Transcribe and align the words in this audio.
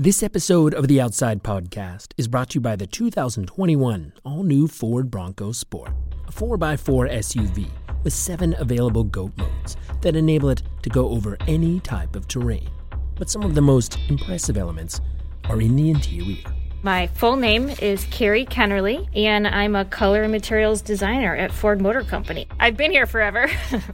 This 0.00 0.22
episode 0.22 0.72
of 0.72 0.88
the 0.88 0.98
Outside 0.98 1.42
Podcast 1.42 2.14
is 2.16 2.26
brought 2.26 2.48
to 2.48 2.54
you 2.54 2.62
by 2.62 2.74
the 2.74 2.86
2021 2.86 4.14
all 4.24 4.42
new 4.42 4.66
Ford 4.66 5.10
Bronco 5.10 5.52
Sport, 5.52 5.92
a 6.26 6.32
4x4 6.32 7.12
SUV 7.18 7.68
with 8.02 8.14
seven 8.14 8.56
available 8.58 9.04
GOAT 9.04 9.36
modes 9.36 9.76
that 10.00 10.16
enable 10.16 10.48
it 10.48 10.62
to 10.84 10.88
go 10.88 11.10
over 11.10 11.36
any 11.46 11.80
type 11.80 12.16
of 12.16 12.26
terrain. 12.28 12.70
But 13.16 13.28
some 13.28 13.42
of 13.42 13.54
the 13.54 13.60
most 13.60 13.98
impressive 14.08 14.56
elements 14.56 15.02
are 15.50 15.60
in 15.60 15.76
the 15.76 15.90
interior. 15.90 16.50
My 16.82 17.06
full 17.08 17.36
name 17.36 17.68
is 17.68 18.06
Carrie 18.06 18.46
Kennerly, 18.46 19.06
and 19.14 19.46
I'm 19.46 19.76
a 19.76 19.84
color 19.84 20.22
and 20.22 20.32
materials 20.32 20.80
designer 20.80 21.36
at 21.36 21.52
Ford 21.52 21.82
Motor 21.82 22.04
Company. 22.04 22.48
I've 22.58 22.78
been 22.78 22.90
here 22.90 23.04
forever. 23.04 23.48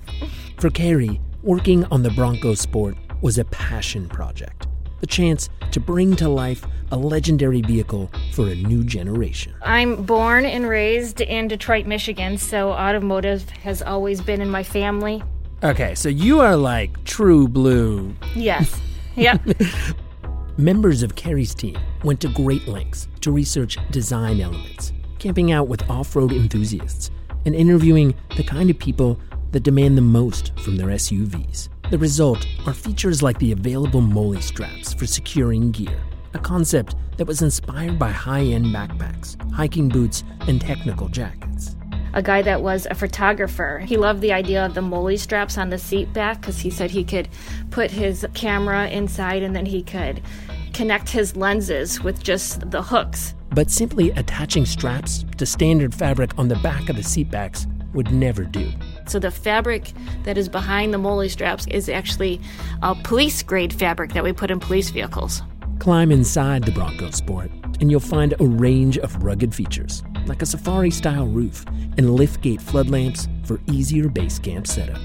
For 0.59 0.71
Carrie, 0.71 1.21
working 1.43 1.85
on 1.87 2.05
the 2.05 2.11
Bronco 2.11 2.55
Sport 2.55 2.97
was 3.23 3.39
a 3.39 3.45
passion 3.47 4.09
project, 4.09 4.69
the 5.01 5.07
chance 5.07 5.49
to 5.73 5.81
bring 5.81 6.17
to 6.17 6.29
life 6.29 6.65
a 6.91 6.97
legendary 6.97 7.63
vehicle 7.63 8.11
for 8.33 8.49
a 8.49 8.55
new 8.55 8.85
generation. 8.85 9.55
I'm 9.63 10.05
born 10.05 10.45
and 10.45 10.69
raised 10.69 11.21
in 11.21 11.49
Detroit, 11.49 11.87
Michigan, 11.87 12.39
so 12.39 12.71
automotive 12.71 13.49
has 13.51 13.83
always 13.83 14.21
been 14.21 14.41
in 14.41 14.51
my 14.51 14.63
family. 14.63 15.23
Okay, 15.63 15.95
so 15.95 16.09
you 16.09 16.41
are 16.41 16.57
like 16.57 17.03
true 17.05 17.49
blue. 17.49 18.15
Yes. 18.35 18.81
Yep. 19.17 19.41
Members 20.59 21.03
of 21.03 21.15
Carrie's 21.15 21.55
team 21.55 21.79
went 22.05 22.21
to 22.21 22.29
great 22.29 22.69
lengths 22.69 23.09
to 23.23 23.33
research 23.33 23.79
design 23.91 24.43
elements, 24.43 24.93
camping 25.19 25.53
out 25.53 25.69
with 25.69 25.89
off 25.89 26.15
road 26.15 26.33
enthusiasts, 26.33 27.11
and 27.47 27.55
interviewing 27.55 28.15
the 28.37 28.45
kind 28.45 28.69
of 28.69 28.79
people 28.79 29.19
that 29.53 29.63
demand 29.63 29.97
the 29.97 30.03
most 30.03 30.53
from 30.61 30.77
their 30.77 30.89
SUVs. 30.89 31.71
The 31.89 31.99
result 31.99 32.45
are 32.67 32.75
features 32.75 33.23
like 33.23 33.39
the 33.39 33.53
available 33.53 34.01
MOLLE 34.01 34.41
straps 34.41 34.93
for 34.93 35.07
securing 35.07 35.71
gear, 35.71 35.97
a 36.35 36.39
concept 36.39 36.97
that 37.17 37.27
was 37.27 37.43
inspired 37.43 37.97
by 37.97 38.11
high 38.11 38.43
end 38.43 38.67
backpacks, 38.67 39.37
hiking 39.53 39.89
boots, 39.89 40.25
and 40.49 40.61
technical 40.61 41.09
jackets. 41.09 41.77
a 42.13 42.23
guy 42.23 42.41
that 42.43 42.63
was 42.63 42.87
a 42.91 42.95
photographer. 42.95 43.79
He 43.87 43.97
loved 43.99 44.21
the 44.21 44.33
idea 44.33 44.65
of 44.65 44.75
the 44.75 44.83
MOLLE 44.83 45.17
straps 45.19 45.59
on 45.59 45.69
the 45.69 45.79
seat 45.79 46.13
back 46.13 46.41
because 46.41 46.59
he 46.59 46.71
said 46.71 46.91
he 46.91 47.05
could 47.05 47.29
put 47.71 47.91
his 47.91 48.27
camera 48.35 48.89
inside 48.89 49.43
and 49.43 49.55
then 49.55 49.67
he 49.67 49.83
could 49.83 50.23
connect 50.73 51.11
his 51.11 51.37
lenses 51.37 52.03
with 52.03 52.23
just 52.23 52.71
the 52.71 52.83
hooks. 52.83 53.35
But 53.51 53.71
simply 53.71 54.11
attaching 54.13 54.67
straps 54.67 55.25
to 55.37 55.47
standard 55.47 55.95
fabric 55.95 56.37
on 56.39 56.49
the 56.49 56.57
back 56.57 56.89
of 56.89 56.97
the 56.97 57.03
seatbacks 57.03 57.67
would 57.93 58.11
never 58.11 58.45
do. 58.45 58.73
So 59.07 59.19
the 59.19 59.31
fabric 59.31 59.93
that 60.25 60.37
is 60.37 60.49
behind 60.49 60.93
the 60.93 60.99
MOLLE 60.99 61.29
straps 61.29 61.67
is 61.69 61.89
actually 61.89 62.41
a 62.83 62.95
police 62.95 63.43
grade 63.43 63.73
fabric 63.73 64.13
that 64.13 64.25
we 64.25 64.33
put 64.33 64.51
in 64.51 64.61
police 64.61 64.91
vehicles. 64.91 65.43
Climb 65.79 66.11
inside 66.11 66.65
the 66.65 66.73
Bronco 66.73 67.11
Sport, 67.11 67.51
and 67.81 67.91
you'll 67.91 68.01
find 68.01 68.35
a 68.41 68.45
range 68.45 68.99
of 68.99 69.23
rugged 69.23 69.55
features, 69.55 70.03
like 70.27 70.43
a 70.43 70.47
safari 70.47 70.91
style 70.91 71.27
roof 71.27 71.65
and 71.97 72.07
liftgate 72.07 72.61
flood 72.61 72.91
lamps 72.91 73.29
for 73.45 73.61
easier 73.71 74.09
base 74.09 74.39
camp 74.39 74.67
setup. 74.67 75.01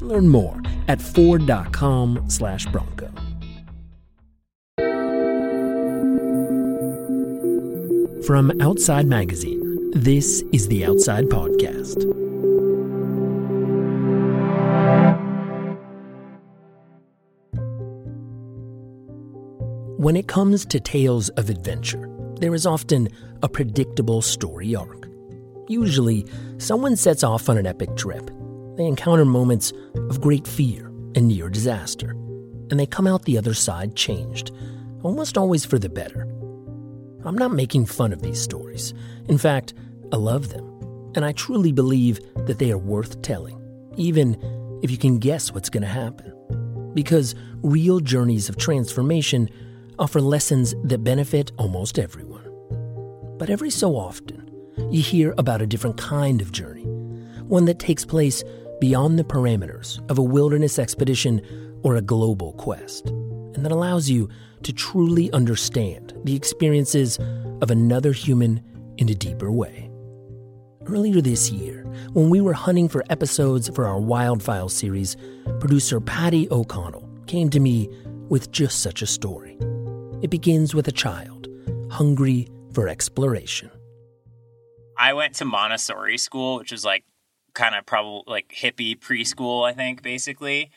Learn 0.00 0.28
more 0.28 0.60
at 0.88 1.00
ford.com 1.00 2.24
slash 2.28 2.66
bronco. 2.66 3.10
From 8.26 8.52
Outside 8.60 9.06
Magazine, 9.06 9.90
this 9.92 10.44
is 10.52 10.68
the 10.68 10.84
Outside 10.84 11.24
Podcast. 11.24 12.29
When 20.00 20.16
it 20.16 20.28
comes 20.28 20.64
to 20.64 20.80
tales 20.80 21.28
of 21.36 21.50
adventure, 21.50 22.08
there 22.36 22.54
is 22.54 22.64
often 22.64 23.10
a 23.42 23.50
predictable 23.50 24.22
story 24.22 24.74
arc. 24.74 25.06
Usually, 25.68 26.24
someone 26.56 26.96
sets 26.96 27.22
off 27.22 27.50
on 27.50 27.58
an 27.58 27.66
epic 27.66 27.94
trip. 27.98 28.30
They 28.78 28.86
encounter 28.86 29.26
moments 29.26 29.74
of 30.08 30.22
great 30.22 30.48
fear 30.48 30.86
and 31.14 31.28
near 31.28 31.50
disaster, 31.50 32.12
and 32.70 32.80
they 32.80 32.86
come 32.86 33.06
out 33.06 33.26
the 33.26 33.36
other 33.36 33.52
side 33.52 33.94
changed, 33.94 34.52
almost 35.02 35.36
always 35.36 35.66
for 35.66 35.78
the 35.78 35.90
better. 35.90 36.22
I'm 37.26 37.36
not 37.36 37.52
making 37.52 37.84
fun 37.84 38.14
of 38.14 38.22
these 38.22 38.40
stories. 38.40 38.94
In 39.28 39.36
fact, 39.36 39.74
I 40.14 40.16
love 40.16 40.48
them, 40.48 40.64
and 41.14 41.26
I 41.26 41.32
truly 41.32 41.72
believe 41.72 42.20
that 42.46 42.58
they 42.58 42.72
are 42.72 42.78
worth 42.78 43.20
telling, 43.20 43.60
even 43.98 44.80
if 44.82 44.90
you 44.90 44.96
can 44.96 45.18
guess 45.18 45.52
what's 45.52 45.68
going 45.68 45.82
to 45.82 45.88
happen. 45.88 46.32
Because 46.94 47.34
real 47.62 48.00
journeys 48.00 48.48
of 48.48 48.56
transformation 48.56 49.50
offer 50.00 50.20
lessons 50.20 50.74
that 50.82 51.04
benefit 51.04 51.52
almost 51.58 51.98
everyone. 51.98 52.46
But 53.38 53.50
every 53.50 53.70
so 53.70 53.94
often, 53.94 54.50
you 54.90 55.02
hear 55.02 55.34
about 55.36 55.62
a 55.62 55.66
different 55.66 55.98
kind 55.98 56.40
of 56.40 56.52
journey, 56.52 56.84
one 57.44 57.66
that 57.66 57.78
takes 57.78 58.04
place 58.04 58.42
beyond 58.80 59.18
the 59.18 59.24
parameters 59.24 60.00
of 60.10 60.18
a 60.18 60.22
wilderness 60.22 60.78
expedition 60.78 61.42
or 61.82 61.96
a 61.96 62.02
global 62.02 62.54
quest, 62.54 63.08
and 63.08 63.64
that 63.64 63.72
allows 63.72 64.08
you 64.08 64.28
to 64.62 64.72
truly 64.72 65.30
understand 65.32 66.14
the 66.24 66.34
experiences 66.34 67.18
of 67.60 67.70
another 67.70 68.12
human 68.12 68.62
in 68.96 69.08
a 69.10 69.14
deeper 69.14 69.52
way. 69.52 69.90
Earlier 70.86 71.20
this 71.20 71.50
year, 71.50 71.84
when 72.14 72.30
we 72.30 72.40
were 72.40 72.54
hunting 72.54 72.88
for 72.88 73.04
episodes 73.10 73.68
for 73.68 73.86
our 73.86 74.00
Wild 74.00 74.42
Files 74.42 74.72
series, 74.72 75.16
producer 75.60 76.00
Patty 76.00 76.48
O'Connell 76.50 77.08
came 77.26 77.50
to 77.50 77.60
me 77.60 77.88
with 78.28 78.50
just 78.50 78.80
such 78.80 79.02
a 79.02 79.06
story. 79.06 79.49
It 80.22 80.30
begins 80.30 80.74
with 80.74 80.86
a 80.86 80.92
child, 80.92 81.48
hungry 81.90 82.46
for 82.74 82.88
exploration. 82.88 83.70
I 84.98 85.14
went 85.14 85.34
to 85.36 85.46
Montessori 85.46 86.18
school, 86.18 86.58
which 86.58 86.72
is 86.72 86.84
like 86.84 87.04
kind 87.54 87.74
of 87.74 87.86
probably 87.86 88.24
like 88.26 88.54
hippie 88.54 88.98
preschool, 88.98 89.66
I 89.66 89.72
think, 89.72 90.02
basically. 90.02 90.70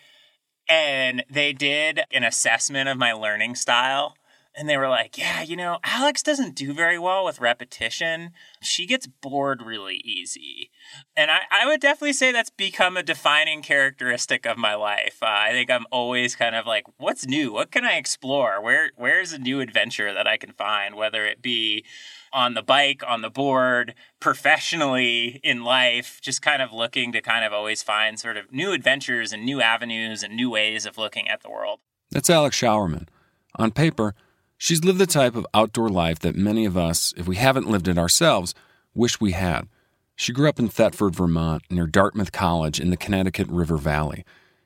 And 0.69 1.25
they 1.29 1.51
did 1.51 2.01
an 2.11 2.23
assessment 2.23 2.87
of 2.87 2.97
my 2.97 3.11
learning 3.11 3.55
style. 3.55 4.15
And 4.55 4.69
they 4.69 4.77
were 4.77 4.89
like, 4.89 5.17
yeah, 5.17 5.41
you 5.41 5.55
know, 5.55 5.79
Alex 5.83 6.21
doesn't 6.21 6.55
do 6.55 6.73
very 6.73 6.99
well 6.99 7.25
with 7.25 7.41
repetition. 7.41 8.31
She 8.61 8.85
gets 8.85 9.07
bored 9.07 9.63
really 9.63 10.01
easy. 10.03 10.69
And 11.15 11.31
I, 11.31 11.39
I 11.51 11.65
would 11.65 11.81
definitely 11.81 12.13
say 12.13 12.31
that's 12.31 12.51
become 12.51 12.95
a 12.95 13.03
defining 13.03 13.63
characteristic 13.63 14.45
of 14.45 14.57
my 14.57 14.75
life. 14.75 15.17
Uh, 15.23 15.27
I 15.29 15.51
think 15.51 15.71
I'm 15.71 15.85
always 15.91 16.35
kind 16.35 16.55
of 16.55 16.67
like, 16.67 16.85
what's 16.97 17.25
new? 17.25 17.51
What 17.53 17.71
can 17.71 17.83
I 17.83 17.97
explore? 17.97 18.61
Where 18.61 18.91
Where's 18.95 19.33
a 19.33 19.39
new 19.39 19.59
adventure 19.59 20.13
that 20.13 20.27
I 20.27 20.37
can 20.37 20.51
find, 20.51 20.95
whether 20.95 21.25
it 21.25 21.41
be 21.41 21.83
on 22.31 22.53
the 22.53 22.63
bike, 22.63 23.01
on 23.07 23.21
the 23.21 23.29
board, 23.29 23.93
professionally 24.19 25.39
in 25.43 25.63
life, 25.63 26.19
just 26.21 26.41
kind 26.41 26.61
of 26.61 26.71
looking 26.71 27.11
to 27.11 27.21
kind 27.21 27.45
of 27.45 27.53
always 27.53 27.81
find 27.81 28.19
sort 28.19 28.37
of 28.37 28.51
new 28.51 28.71
adventures 28.71 29.31
and 29.31 29.45
new 29.45 29.61
avenues 29.61 30.23
and 30.23 30.35
new 30.35 30.49
ways 30.49 30.85
of 30.85 30.97
looking 30.97 31.27
at 31.27 31.41
the 31.41 31.49
world. 31.49 31.79
That's 32.11 32.29
Alex 32.29 32.59
Showerman. 32.59 33.07
On 33.55 33.71
paper, 33.71 34.15
she's 34.63 34.85
lived 34.85 34.97
the 34.97 35.05
type 35.05 35.35
of 35.35 35.45
outdoor 35.53 35.89
life 35.89 36.19
that 36.19 36.37
many 36.37 36.63
of 36.63 36.77
us, 36.77 37.13
if 37.17 37.27
we 37.27 37.35
haven't 37.35 37.69
lived 37.69 37.89
it 37.89 37.97
ourselves, 37.97 38.55
wish 38.93 39.19
we 39.19 39.33
had. 39.33 39.67
She 40.15 40.31
grew 40.31 40.47
up 40.47 40.57
in 40.57 40.69
Thetford, 40.69 41.13
Vermont, 41.13 41.63
near 41.69 41.85
Dartmouth 41.85 42.31
College 42.31 42.79
in 42.79 42.89
the 42.89 42.95
Connecticut 42.95 43.49
River 43.49 43.75
Valley. 43.75 44.23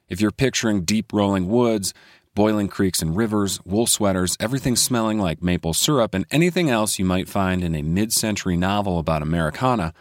If 0.07 0.21
you're 0.21 0.29
picturing 0.29 0.83
deep 0.83 1.11
rolling 1.11 1.47
woods, 1.47 1.95
boiling 2.35 2.67
creeks 2.67 3.01
and 3.01 3.17
rivers, 3.17 3.59
wool 3.65 3.87
sweaters, 3.87 4.37
everything 4.39 4.75
smelling 4.75 5.17
like 5.17 5.41
maple 5.41 5.73
syrup, 5.73 6.13
and 6.13 6.27
anything 6.29 6.69
else 6.69 6.99
you 6.99 7.05
might 7.05 7.27
find 7.27 7.63
in 7.63 7.73
a 7.73 7.81
mid 7.81 8.13
century 8.13 8.55
novel 8.55 8.99
about 8.99 9.23
Americana, 9.23 9.95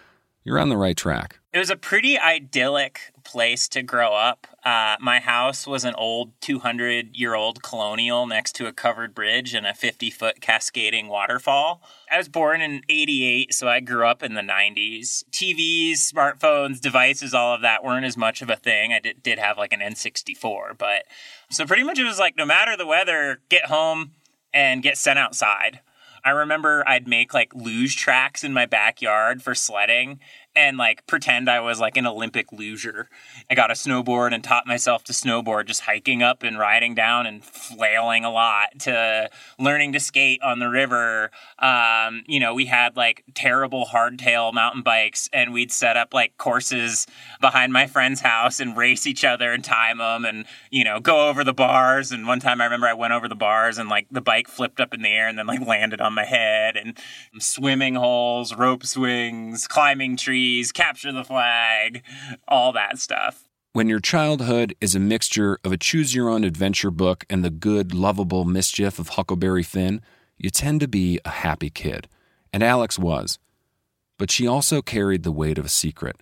you're 0.45 0.59
on 0.59 0.69
the 0.69 0.77
right 0.77 0.97
track. 0.97 1.39
It 1.55 1.59
was 1.59 1.71
a 1.71 1.77
pretty 1.77 2.19
idyllic 2.19 3.01
place 3.25 3.67
to 3.69 3.83
grow 3.83 4.13
up. 4.13 4.47
Uh, 4.67 4.97
my 4.99 5.21
house 5.21 5.65
was 5.65 5.85
an 5.85 5.95
old 5.95 6.33
200 6.41 7.15
year 7.15 7.35
old 7.35 7.63
colonial 7.63 8.27
next 8.27 8.57
to 8.57 8.67
a 8.67 8.73
covered 8.73 9.15
bridge 9.15 9.55
and 9.55 9.65
a 9.65 9.73
50 9.73 10.11
foot 10.11 10.41
cascading 10.41 11.07
waterfall. 11.07 11.81
I 12.11 12.19
was 12.19 12.29
born 12.29 12.61
in 12.61 12.83
88, 12.89 13.55
so 13.55 13.69
I 13.69 13.79
grew 13.79 14.05
up 14.05 14.25
in 14.25 14.35
the 14.35 14.41
90s. 14.41 15.23
TVs, 15.31 16.13
smartphones, 16.13 16.81
devices, 16.81 17.33
all 17.33 17.55
of 17.55 17.63
that 17.63 17.85
weren't 17.85 18.07
as 18.07 18.17
much 18.17 18.43
of 18.43 18.51
a 18.51 18.57
thing. 18.57 18.93
I 18.93 18.99
did, 18.99 19.23
did 19.23 19.39
have 19.39 19.57
like 19.57 19.73
an 19.73 19.79
N64, 19.79 20.77
but 20.77 21.05
so 21.49 21.65
pretty 21.65 21.85
much 21.85 22.01
it 22.01 22.05
was 22.05 22.19
like 22.19 22.37
no 22.37 22.45
matter 22.45 22.77
the 22.77 22.89
weather, 22.89 23.39
get 23.49 23.67
home 23.67 24.15
and 24.53 24.83
get 24.83 24.99
sent 24.99 25.17
outside. 25.17 25.79
I 26.25 26.31
remember 26.31 26.83
I'd 26.89 27.07
make 27.07 27.33
like 27.33 27.55
luge 27.55 27.97
tracks 27.97 28.43
in 28.43 28.53
my 28.53 28.67
backyard 28.67 29.45
for 29.45 29.55
sledding 29.55 30.19
and 30.57 30.79
like 30.79 31.07
pretend 31.07 31.51
I 31.51 31.61
was 31.61 31.79
like 31.79 31.99
an 31.99 32.07
Olympic 32.07 32.51
luger. 32.51 33.09
I 33.51 33.55
got 33.55 33.71
a 33.71 33.75
snowboard 33.75 34.35
and 34.35 34.43
taught 34.43 34.67
myself 34.67 35.05
to 35.05 35.13
snowboard, 35.13 35.67
just 35.67 35.83
hiking 35.83 36.23
up 36.23 36.43
and 36.43 36.59
riding 36.59 36.95
down 36.95 37.27
and 37.27 37.45
flailing 37.45 38.25
a 38.25 38.31
lot 38.31 38.79
to 38.81 39.29
learning 39.59 39.93
to 39.93 40.01
skate 40.01 40.41
on 40.43 40.59
the 40.59 40.69
river. 40.69 41.31
Um, 41.59 42.25
you 42.27 42.41
know, 42.41 42.55
we 42.55 42.65
had 42.65 42.97
like 42.97 43.23
terrible 43.35 43.85
hardtail 43.85 44.55
mountain 44.55 44.83
bikes 44.83 45.29
and 45.33 45.53
we'd 45.53 45.71
set 45.71 45.97
up 45.99 46.15
like 46.15 46.39
courses 46.39 47.07
behind 47.41 47.73
my 47.73 47.87
friend's 47.87 48.23
house 48.23 48.59
and 48.59 48.77
race 48.77 49.07
each 49.07 49.25
other 49.25 49.53
and 49.53 49.63
time 49.63 49.99
them 49.99 50.25
and, 50.25 50.47
you 50.71 50.85
know, 50.85 51.01
go 51.01 51.29
over 51.29 51.45
the 51.45 51.53
bars. 51.53 52.13
And 52.13 52.27
one 52.27 52.41
time 52.41 52.63
I 52.63 52.65
remember 52.65 52.87
I 52.87 52.95
went 52.95 53.13
over 53.13 53.29
the 53.29 53.35
bars 53.35 53.77
and 53.77 53.91
like 53.91 54.07
the 54.11 54.23
bike 54.23 54.49
flipped 54.49 54.81
up 54.81 54.95
in 54.95 55.03
the 55.03 55.11
air 55.11 55.29
and 55.29 55.39
then 55.39 55.47
like 55.47 55.67
landed 55.67 56.01
on 56.01 56.15
my 56.15 56.25
head 56.25 56.77
and 56.77 56.99
swimming 57.39 57.95
holes, 57.95 58.55
rope 58.55 58.87
swings, 58.87 59.67
climbing 59.67 60.17
trees, 60.17 60.46
capture 60.73 61.13
the 61.13 61.25
flag, 61.25 62.03
all 62.49 62.73
that 62.73 62.99
stuff. 62.99 63.45
When 63.73 63.89
your 63.89 64.01
childhood 64.01 64.75
is 64.81 64.95
a 64.95 65.01
mixture 65.01 65.59
of 65.63 65.71
a 65.71 65.77
choose 65.77 66.15
your 66.15 66.31
own 66.31 66.45
adventure 66.45 66.91
book 66.91 67.27
and 67.29 67.45
the 67.45 67.51
good, 67.51 67.93
lovable 67.93 68.45
mischief 68.47 68.99
of 68.99 69.11
Huckleberry 69.11 69.63
Finn, 69.63 70.01
you 70.39 70.49
tend 70.49 70.81
to 70.81 70.89
be 70.89 71.21
a 71.25 71.31
happy 71.31 71.69
kid. 71.69 72.09
And 72.53 72.63
Alex 72.63 72.99
was. 72.99 73.39
But 74.19 74.31
she 74.31 74.47
also 74.47 74.81
carried 74.81 75.25
the 75.25 75.33
weight 75.33 75.59
of 75.59 75.67
a 75.67 75.69
secret, 75.69 76.17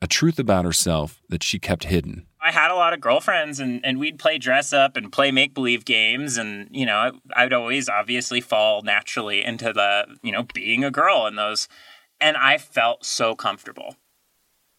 a 0.00 0.06
truth 0.06 0.38
about 0.38 0.64
herself 0.64 1.20
that 1.28 1.42
she 1.42 1.58
kept 1.58 1.84
hidden. 1.84 2.26
I 2.40 2.50
had 2.50 2.70
a 2.70 2.76
lot 2.76 2.94
of 2.94 3.00
girlfriends 3.00 3.60
and, 3.60 3.84
and 3.84 3.98
we'd 3.98 4.18
play 4.18 4.38
dress 4.38 4.72
up 4.72 4.96
and 4.96 5.12
play 5.12 5.30
make 5.30 5.52
believe 5.52 5.84
games. 5.84 6.38
And, 6.38 6.68
you 6.70 6.86
know, 6.86 6.96
I, 6.96 7.10
I'd 7.34 7.52
always 7.52 7.88
obviously 7.88 8.40
fall 8.40 8.82
naturally 8.82 9.44
into 9.44 9.72
the, 9.72 10.16
you 10.22 10.32
know, 10.32 10.46
being 10.54 10.84
a 10.84 10.90
girl 10.90 11.26
in 11.26 11.36
those. 11.36 11.68
And 12.20 12.36
I 12.36 12.58
felt 12.58 13.04
so 13.04 13.34
comfortable. 13.34 13.96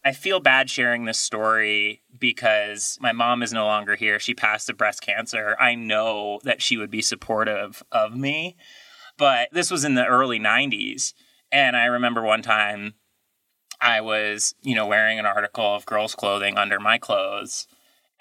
I 0.04 0.14
feel 0.14 0.40
bad 0.40 0.70
sharing 0.70 1.06
this 1.06 1.18
story 1.18 2.02
because 2.18 2.98
my 3.02 3.12
mom 3.12 3.44
is 3.44 3.52
no 3.52 3.66
longer 3.66 3.96
here. 3.96 4.20
She 4.20 4.34
passed 4.34 4.70
of 4.70 4.78
breast 4.78 5.02
cancer. 5.02 5.58
I 5.60 5.76
know 5.76 6.40
that 6.44 6.62
she 6.62 6.78
would 6.78 6.90
be 6.90 7.02
supportive 7.02 7.84
of 7.92 8.16
me. 8.16 8.56
But 9.18 9.50
this 9.52 9.70
was 9.70 9.84
in 9.84 9.96
the 9.96 10.06
early 10.06 10.40
90s. 10.40 11.14
And 11.52 11.76
I 11.76 11.86
remember 11.86 12.22
one 12.22 12.42
time 12.42 12.94
I 13.82 14.02
was, 14.02 14.56
you 14.62 14.76
know, 14.76 14.86
wearing 14.86 15.20
an 15.20 15.26
article 15.26 15.76
of 15.76 15.86
girls' 15.86 16.16
clothing 16.16 16.58
under 16.58 16.80
my 16.80 16.98
clothes. 16.98 17.68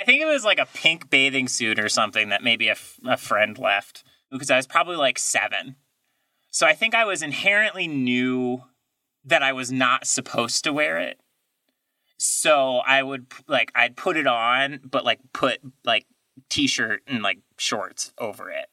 I 0.00 0.04
think 0.04 0.20
it 0.20 0.26
was 0.26 0.44
like 0.44 0.58
a 0.58 0.66
pink 0.66 1.08
bathing 1.08 1.48
suit 1.48 1.78
or 1.78 1.88
something 1.88 2.28
that 2.28 2.42
maybe 2.42 2.68
a, 2.68 2.72
f- 2.72 2.98
a 3.06 3.16
friend 3.16 3.58
left 3.58 4.04
because 4.30 4.50
I 4.50 4.56
was 4.56 4.66
probably 4.66 4.96
like 4.96 5.18
seven. 5.18 5.76
So 6.50 6.66
I 6.66 6.74
think 6.74 6.94
I 6.94 7.04
was 7.04 7.22
inherently 7.22 7.86
knew 7.86 8.62
that 9.26 9.42
I 9.42 9.52
was 9.52 9.70
not 9.70 10.06
supposed 10.06 10.64
to 10.64 10.72
wear 10.72 10.98
it. 10.98 11.20
So 12.18 12.78
I 12.78 13.02
would 13.02 13.26
like 13.46 13.70
I'd 13.74 13.96
put 13.96 14.16
it 14.16 14.26
on, 14.26 14.80
but 14.84 15.04
like 15.04 15.20
put 15.32 15.60
like 15.84 16.06
t-shirt 16.48 17.02
and 17.06 17.22
like 17.22 17.40
shorts 17.58 18.12
over 18.18 18.50
it. 18.50 18.66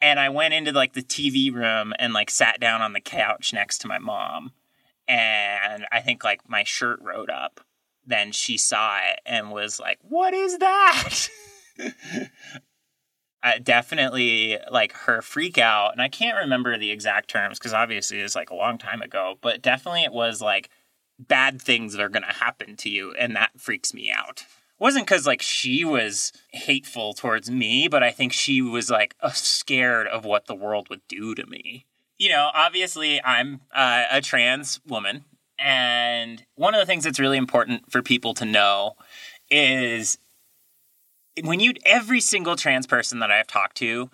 And 0.00 0.20
I 0.20 0.28
went 0.28 0.54
into 0.54 0.72
like 0.72 0.92
the 0.92 1.02
TV 1.02 1.52
room 1.52 1.92
and 1.98 2.12
like 2.12 2.30
sat 2.30 2.60
down 2.60 2.82
on 2.82 2.92
the 2.92 3.00
couch 3.00 3.52
next 3.52 3.78
to 3.78 3.88
my 3.88 3.98
mom 3.98 4.52
and 5.08 5.86
I 5.92 6.00
think 6.00 6.24
like 6.24 6.48
my 6.48 6.64
shirt 6.64 7.00
rode 7.02 7.30
up. 7.30 7.60
Then 8.04 8.32
she 8.32 8.56
saw 8.56 8.98
it 8.98 9.20
and 9.26 9.50
was 9.50 9.80
like, 9.80 9.98
"What 10.02 10.32
is 10.32 10.58
that?" 10.58 11.28
uh, 13.46 13.58
definitely 13.62 14.58
like 14.70 14.92
her 14.92 15.22
freak 15.22 15.58
out, 15.58 15.92
and 15.92 16.02
I 16.02 16.08
can't 16.08 16.38
remember 16.38 16.76
the 16.76 16.90
exact 16.90 17.30
terms 17.30 17.58
because 17.58 17.72
obviously 17.72 18.20
it's 18.20 18.34
like 18.34 18.50
a 18.50 18.54
long 18.54 18.78
time 18.78 19.02
ago. 19.02 19.36
But 19.40 19.62
definitely 19.62 20.02
it 20.02 20.12
was 20.12 20.40
like 20.40 20.68
bad 21.18 21.60
things 21.60 21.92
that 21.92 22.02
are 22.02 22.08
going 22.08 22.24
to 22.24 22.32
happen 22.32 22.76
to 22.76 22.90
you, 22.90 23.14
and 23.18 23.36
that 23.36 23.58
freaks 23.58 23.94
me 23.94 24.10
out. 24.10 24.40
It 24.40 24.80
wasn't 24.82 25.06
because 25.06 25.26
like 25.26 25.42
she 25.42 25.84
was 25.84 26.32
hateful 26.52 27.14
towards 27.14 27.50
me, 27.50 27.88
but 27.88 28.02
I 28.02 28.10
think 28.10 28.32
she 28.32 28.60
was 28.60 28.90
like 28.90 29.14
scared 29.32 30.06
of 30.06 30.24
what 30.24 30.46
the 30.46 30.54
world 30.54 30.88
would 30.90 31.06
do 31.08 31.34
to 31.34 31.46
me 31.46 31.86
you 32.18 32.30
know, 32.30 32.50
obviously 32.54 33.22
I'm 33.22 33.60
uh, 33.74 34.04
a 34.10 34.20
trans 34.20 34.80
woman. 34.86 35.24
And 35.58 36.44
one 36.54 36.74
of 36.74 36.80
the 36.80 36.86
things 36.86 37.04
that's 37.04 37.20
really 37.20 37.38
important 37.38 37.90
for 37.90 38.02
people 38.02 38.34
to 38.34 38.44
know 38.44 38.96
is 39.50 40.18
when 41.42 41.60
you, 41.60 41.74
every 41.84 42.20
single 42.20 42.56
trans 42.56 42.86
person 42.86 43.18
that 43.20 43.30
I've 43.30 43.46
talked 43.46 43.76
to, 43.78 44.10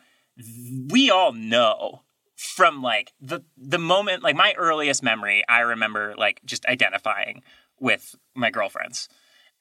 we 0.90 1.10
all 1.10 1.32
know 1.32 2.02
from 2.36 2.82
like 2.82 3.12
the 3.20 3.40
the 3.56 3.78
moment 3.78 4.22
like 4.22 4.34
my 4.34 4.52
earliest 4.56 5.00
memory 5.00 5.44
i 5.48 5.60
remember 5.60 6.12
like 6.16 6.40
just 6.44 6.66
identifying 6.66 7.40
with 7.78 8.16
my 8.34 8.50
girlfriends 8.50 9.08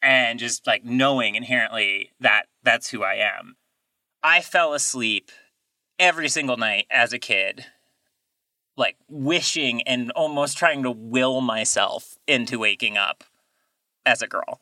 and 0.02 0.40
just 0.40 0.66
like 0.66 0.84
knowing 0.84 1.36
inherently 1.36 2.10
that 2.20 2.48
that's 2.64 2.90
who 2.90 3.04
i 3.04 3.16
am 3.16 3.56
i 4.24 4.42
fell 4.42 4.74
asleep 4.74 5.32
every 6.00 6.28
single 6.28 6.58
night 6.58 6.88
as 6.90 7.14
a 7.14 7.20
kid 7.20 7.66
like 8.78 8.98
wishing 9.08 9.82
and 9.84 10.12
almost 10.12 10.58
trying 10.58 10.84
to 10.84 10.92
will 10.92 11.42
myself 11.42 12.18
into 12.28 12.58
waking 12.60 12.98
up 12.98 13.24
as 14.06 14.22
a 14.22 14.28
girl. 14.28 14.60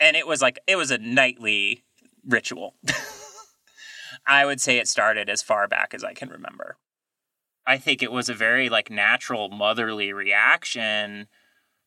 And 0.00 0.16
it 0.16 0.26
was 0.26 0.42
like 0.42 0.58
it 0.66 0.76
was 0.76 0.90
a 0.90 0.98
nightly 0.98 1.84
ritual. 2.26 2.74
I 4.26 4.46
would 4.46 4.60
say 4.60 4.78
it 4.78 4.88
started 4.88 5.28
as 5.28 5.42
far 5.42 5.68
back 5.68 5.92
as 5.92 6.04
I 6.04 6.14
can 6.14 6.28
remember. 6.28 6.76
I 7.66 7.78
think 7.78 8.02
it 8.02 8.12
was 8.12 8.28
a 8.28 8.34
very 8.34 8.68
like 8.68 8.90
natural 8.90 9.48
motherly 9.48 10.12
reaction 10.12 11.28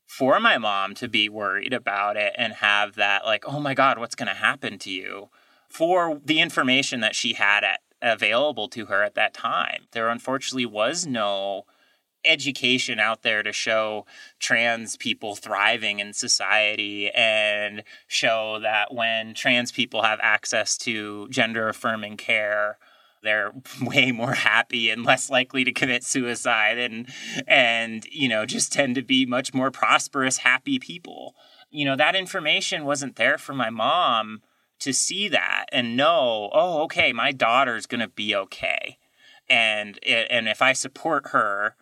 for 0.06 0.40
my 0.40 0.58
mom 0.58 0.94
to 0.96 1.08
be 1.08 1.28
worried 1.30 1.74
about 1.74 2.16
it 2.16 2.34
and 2.38 2.54
have 2.54 2.96
that 2.96 3.26
like 3.26 3.44
oh 3.46 3.60
my 3.60 3.74
god 3.74 4.00
what's 4.00 4.16
going 4.16 4.30
to 4.30 4.34
happen 4.34 4.80
to 4.80 4.90
you 4.90 5.30
for 5.68 6.22
the 6.24 6.40
information 6.40 7.02
that 7.02 7.14
she 7.14 7.34
had 7.34 7.64
at 7.64 7.82
available 8.02 8.68
to 8.70 8.86
her 8.86 9.04
at 9.04 9.16
that 9.16 9.34
time. 9.34 9.86
There 9.92 10.10
unfortunately 10.10 10.66
was 10.66 11.06
no 11.06 11.66
education 12.26 13.00
out 13.00 13.22
there 13.24 13.44
to 13.44 13.52
show 13.52 14.06
trans 14.40 14.98
people 14.98 15.36
thriving 15.36 16.00
in 16.00 16.14
society 16.14 17.10
and 17.12 17.84
show 18.08 18.60
that 18.62 18.94
when 18.94 19.34
trans 19.34 19.72
people 19.72 20.02
have 20.02 20.20
access 20.22 20.78
to 20.78 21.28
gender 21.30 21.70
affirming 21.70 22.18
care 22.18 22.78
they're 23.24 23.52
way 23.82 24.12
more 24.12 24.34
happy 24.34 24.90
and 24.90 25.04
less 25.04 25.30
likely 25.30 25.64
to 25.64 25.72
commit 25.72 26.04
suicide 26.04 26.78
and 26.78 27.08
and 27.48 28.06
you 28.12 28.28
know 28.28 28.46
just 28.46 28.74
tend 28.74 28.96
to 28.96 29.02
be 29.02 29.26
much 29.26 29.54
more 29.54 29.72
prosperous 29.72 30.38
happy 30.38 30.80
people 30.80 31.36
you 31.70 31.86
know 31.86 31.96
that 31.96 32.16
information 32.16 32.84
wasn't 32.84 33.16
there 33.16 33.38
for 33.38 33.54
my 33.54 33.70
mom 33.70 34.42
to 34.80 34.94
see 34.94 35.28
that 35.30 35.66
and 35.72 35.98
know, 35.98 36.50
oh, 36.54 36.84
okay, 36.84 37.14
my 37.14 37.32
daughter's 37.32 37.86
going 37.86 38.02
to 38.02 38.08
be 38.08 38.36
okay. 38.36 38.98
And 39.50 39.98
and 40.06 40.48
if 40.48 40.62
I 40.62 40.74
support 40.74 41.28
her, 41.28 41.76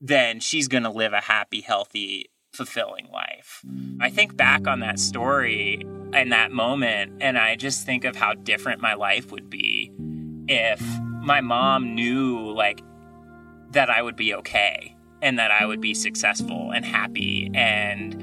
then 0.00 0.40
she's 0.40 0.68
going 0.68 0.82
to 0.82 0.90
live 0.90 1.12
a 1.12 1.20
happy, 1.20 1.60
healthy, 1.60 2.30
fulfilling 2.52 3.08
life. 3.12 3.62
I 4.00 4.10
think 4.10 4.36
back 4.36 4.66
on 4.66 4.80
that 4.80 4.98
story 4.98 5.84
and 6.12 6.32
that 6.32 6.50
moment 6.50 7.12
and 7.20 7.36
I 7.38 7.56
just 7.56 7.84
think 7.84 8.04
of 8.04 8.16
how 8.16 8.34
different 8.34 8.80
my 8.80 8.94
life 8.94 9.30
would 9.30 9.50
be 9.50 9.92
if 10.48 10.80
my 11.20 11.40
mom 11.40 11.94
knew 11.94 12.52
like 12.52 12.80
that 13.72 13.90
I 13.90 14.00
would 14.00 14.16
be 14.16 14.34
okay 14.34 14.96
and 15.20 15.38
that 15.38 15.50
I 15.50 15.66
would 15.66 15.80
be 15.80 15.92
successful 15.92 16.72
and 16.72 16.84
happy. 16.84 17.50
And 17.54 18.22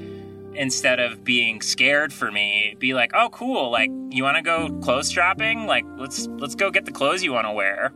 instead 0.56 1.00
of 1.00 1.22
being 1.22 1.60
scared 1.60 2.12
for 2.12 2.30
me 2.30 2.76
be 2.78 2.94
like 2.94 3.10
oh 3.12 3.28
cool 3.30 3.72
like 3.72 3.90
you 4.10 4.22
want 4.22 4.36
to 4.36 4.42
go 4.42 4.70
clothes 4.80 5.10
shopping? 5.10 5.66
Like 5.66 5.84
let's 5.98 6.26
let's 6.38 6.54
go 6.54 6.70
get 6.70 6.86
the 6.86 6.92
clothes 6.92 7.22
you 7.22 7.32
want 7.32 7.46
to 7.46 7.52
wear 7.52 7.92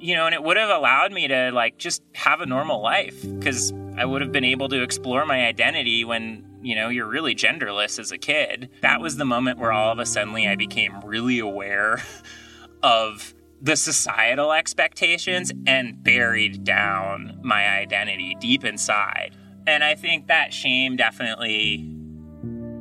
you 0.00 0.14
know 0.14 0.26
and 0.26 0.34
it 0.34 0.42
would 0.42 0.56
have 0.56 0.70
allowed 0.70 1.12
me 1.12 1.28
to 1.28 1.50
like 1.52 1.78
just 1.78 2.02
have 2.14 2.40
a 2.40 2.46
normal 2.46 2.80
life 2.80 3.22
because 3.38 3.72
i 3.96 4.04
would 4.04 4.22
have 4.22 4.32
been 4.32 4.44
able 4.44 4.68
to 4.68 4.82
explore 4.82 5.26
my 5.26 5.46
identity 5.46 6.04
when 6.04 6.44
you 6.62 6.74
know 6.74 6.88
you're 6.88 7.06
really 7.06 7.34
genderless 7.34 7.98
as 7.98 8.12
a 8.12 8.18
kid. 8.18 8.70
That 8.82 9.00
was 9.00 9.16
the 9.16 9.24
moment 9.24 9.58
where 9.58 9.72
all 9.72 9.92
of 9.92 9.98
a 9.98 10.06
sudden 10.06 10.34
i 10.34 10.56
became 10.56 11.00
really 11.00 11.38
aware 11.38 12.02
of 12.82 13.34
the 13.62 13.76
societal 13.76 14.52
expectations 14.52 15.52
and 15.66 16.02
buried 16.02 16.64
down 16.64 17.38
my 17.42 17.68
identity 17.68 18.36
deep 18.40 18.64
inside. 18.64 19.36
And 19.66 19.84
I 19.84 19.94
think 19.94 20.28
that 20.28 20.54
shame 20.54 20.96
definitely, 20.96 21.86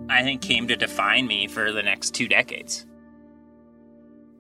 I 0.09 0.23
think, 0.23 0.41
came 0.41 0.69
to 0.69 0.77
define 0.77 1.27
me 1.27 1.47
for 1.47 1.73
the 1.73 1.83
next 1.83 2.13
two 2.13 2.29
decades. 2.29 2.85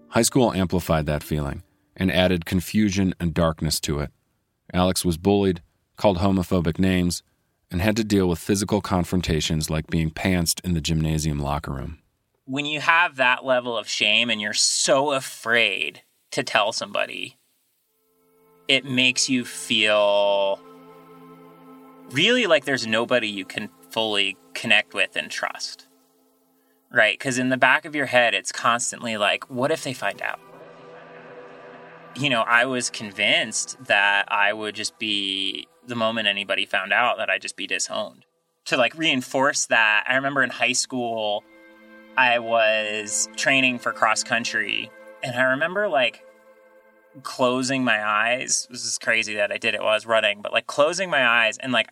High 0.07 0.21
school 0.21 0.53
amplified 0.53 1.07
that 1.07 1.23
feeling 1.23 1.61
and 1.99 2.11
added 2.11 2.45
confusion 2.45 3.13
and 3.19 3.33
darkness 3.33 3.79
to 3.81 3.99
it. 3.99 4.09
Alex 4.73 5.03
was 5.03 5.17
bullied, 5.17 5.61
called 5.97 6.19
homophobic 6.19 6.79
names, 6.79 7.21
and 7.69 7.81
had 7.81 7.97
to 7.97 8.03
deal 8.03 8.27
with 8.27 8.39
physical 8.39 8.81
confrontations 8.81 9.69
like 9.69 9.87
being 9.87 10.09
pantsed 10.09 10.63
in 10.63 10.73
the 10.73 10.81
gymnasium 10.81 11.39
locker 11.39 11.71
room. 11.71 11.99
When 12.45 12.65
you 12.65 12.79
have 12.79 13.17
that 13.17 13.45
level 13.45 13.77
of 13.77 13.87
shame 13.87 14.29
and 14.29 14.41
you're 14.41 14.53
so 14.53 15.11
afraid 15.11 16.01
to 16.31 16.41
tell 16.41 16.71
somebody, 16.71 17.37
it 18.67 18.85
makes 18.85 19.29
you 19.29 19.45
feel 19.45 20.59
really 22.11 22.47
like 22.47 22.65
there's 22.65 22.87
nobody 22.87 23.27
you 23.27 23.45
can 23.45 23.69
fully 23.89 24.37
connect 24.53 24.93
with 24.93 25.15
and 25.15 25.29
trust. 25.29 25.87
Right? 26.91 27.19
Because 27.19 27.37
in 27.37 27.49
the 27.49 27.57
back 27.57 27.85
of 27.85 27.93
your 27.93 28.07
head, 28.07 28.33
it's 28.33 28.51
constantly 28.51 29.15
like, 29.15 29.47
what 29.49 29.69
if 29.69 29.83
they 29.83 29.93
find 29.93 30.21
out? 30.23 30.39
You 32.19 32.29
know, 32.29 32.41
I 32.41 32.65
was 32.65 32.89
convinced 32.89 33.81
that 33.85 34.29
I 34.29 34.51
would 34.51 34.75
just 34.75 34.99
be, 34.99 35.69
the 35.87 35.95
moment 35.95 36.27
anybody 36.27 36.65
found 36.65 36.91
out, 36.91 37.17
that 37.17 37.29
I'd 37.29 37.41
just 37.41 37.55
be 37.55 37.65
disowned. 37.65 38.25
To 38.65 38.75
like 38.75 38.93
reinforce 38.97 39.67
that, 39.67 40.03
I 40.05 40.15
remember 40.15 40.43
in 40.43 40.49
high 40.49 40.73
school, 40.73 41.45
I 42.17 42.39
was 42.39 43.29
training 43.37 43.79
for 43.79 43.93
cross 43.93 44.21
country, 44.21 44.91
and 45.23 45.33
I 45.33 45.43
remember 45.43 45.87
like 45.87 46.25
closing 47.23 47.85
my 47.85 48.05
eyes. 48.05 48.67
This 48.69 48.83
is 48.83 48.97
crazy 48.97 49.35
that 49.35 49.53
I 49.53 49.57
did 49.57 49.73
it 49.73 49.79
while 49.79 49.91
I 49.91 49.93
was 49.93 50.05
running, 50.05 50.41
but 50.41 50.51
like 50.51 50.67
closing 50.67 51.09
my 51.09 51.25
eyes 51.25 51.57
and 51.57 51.71
like 51.71 51.89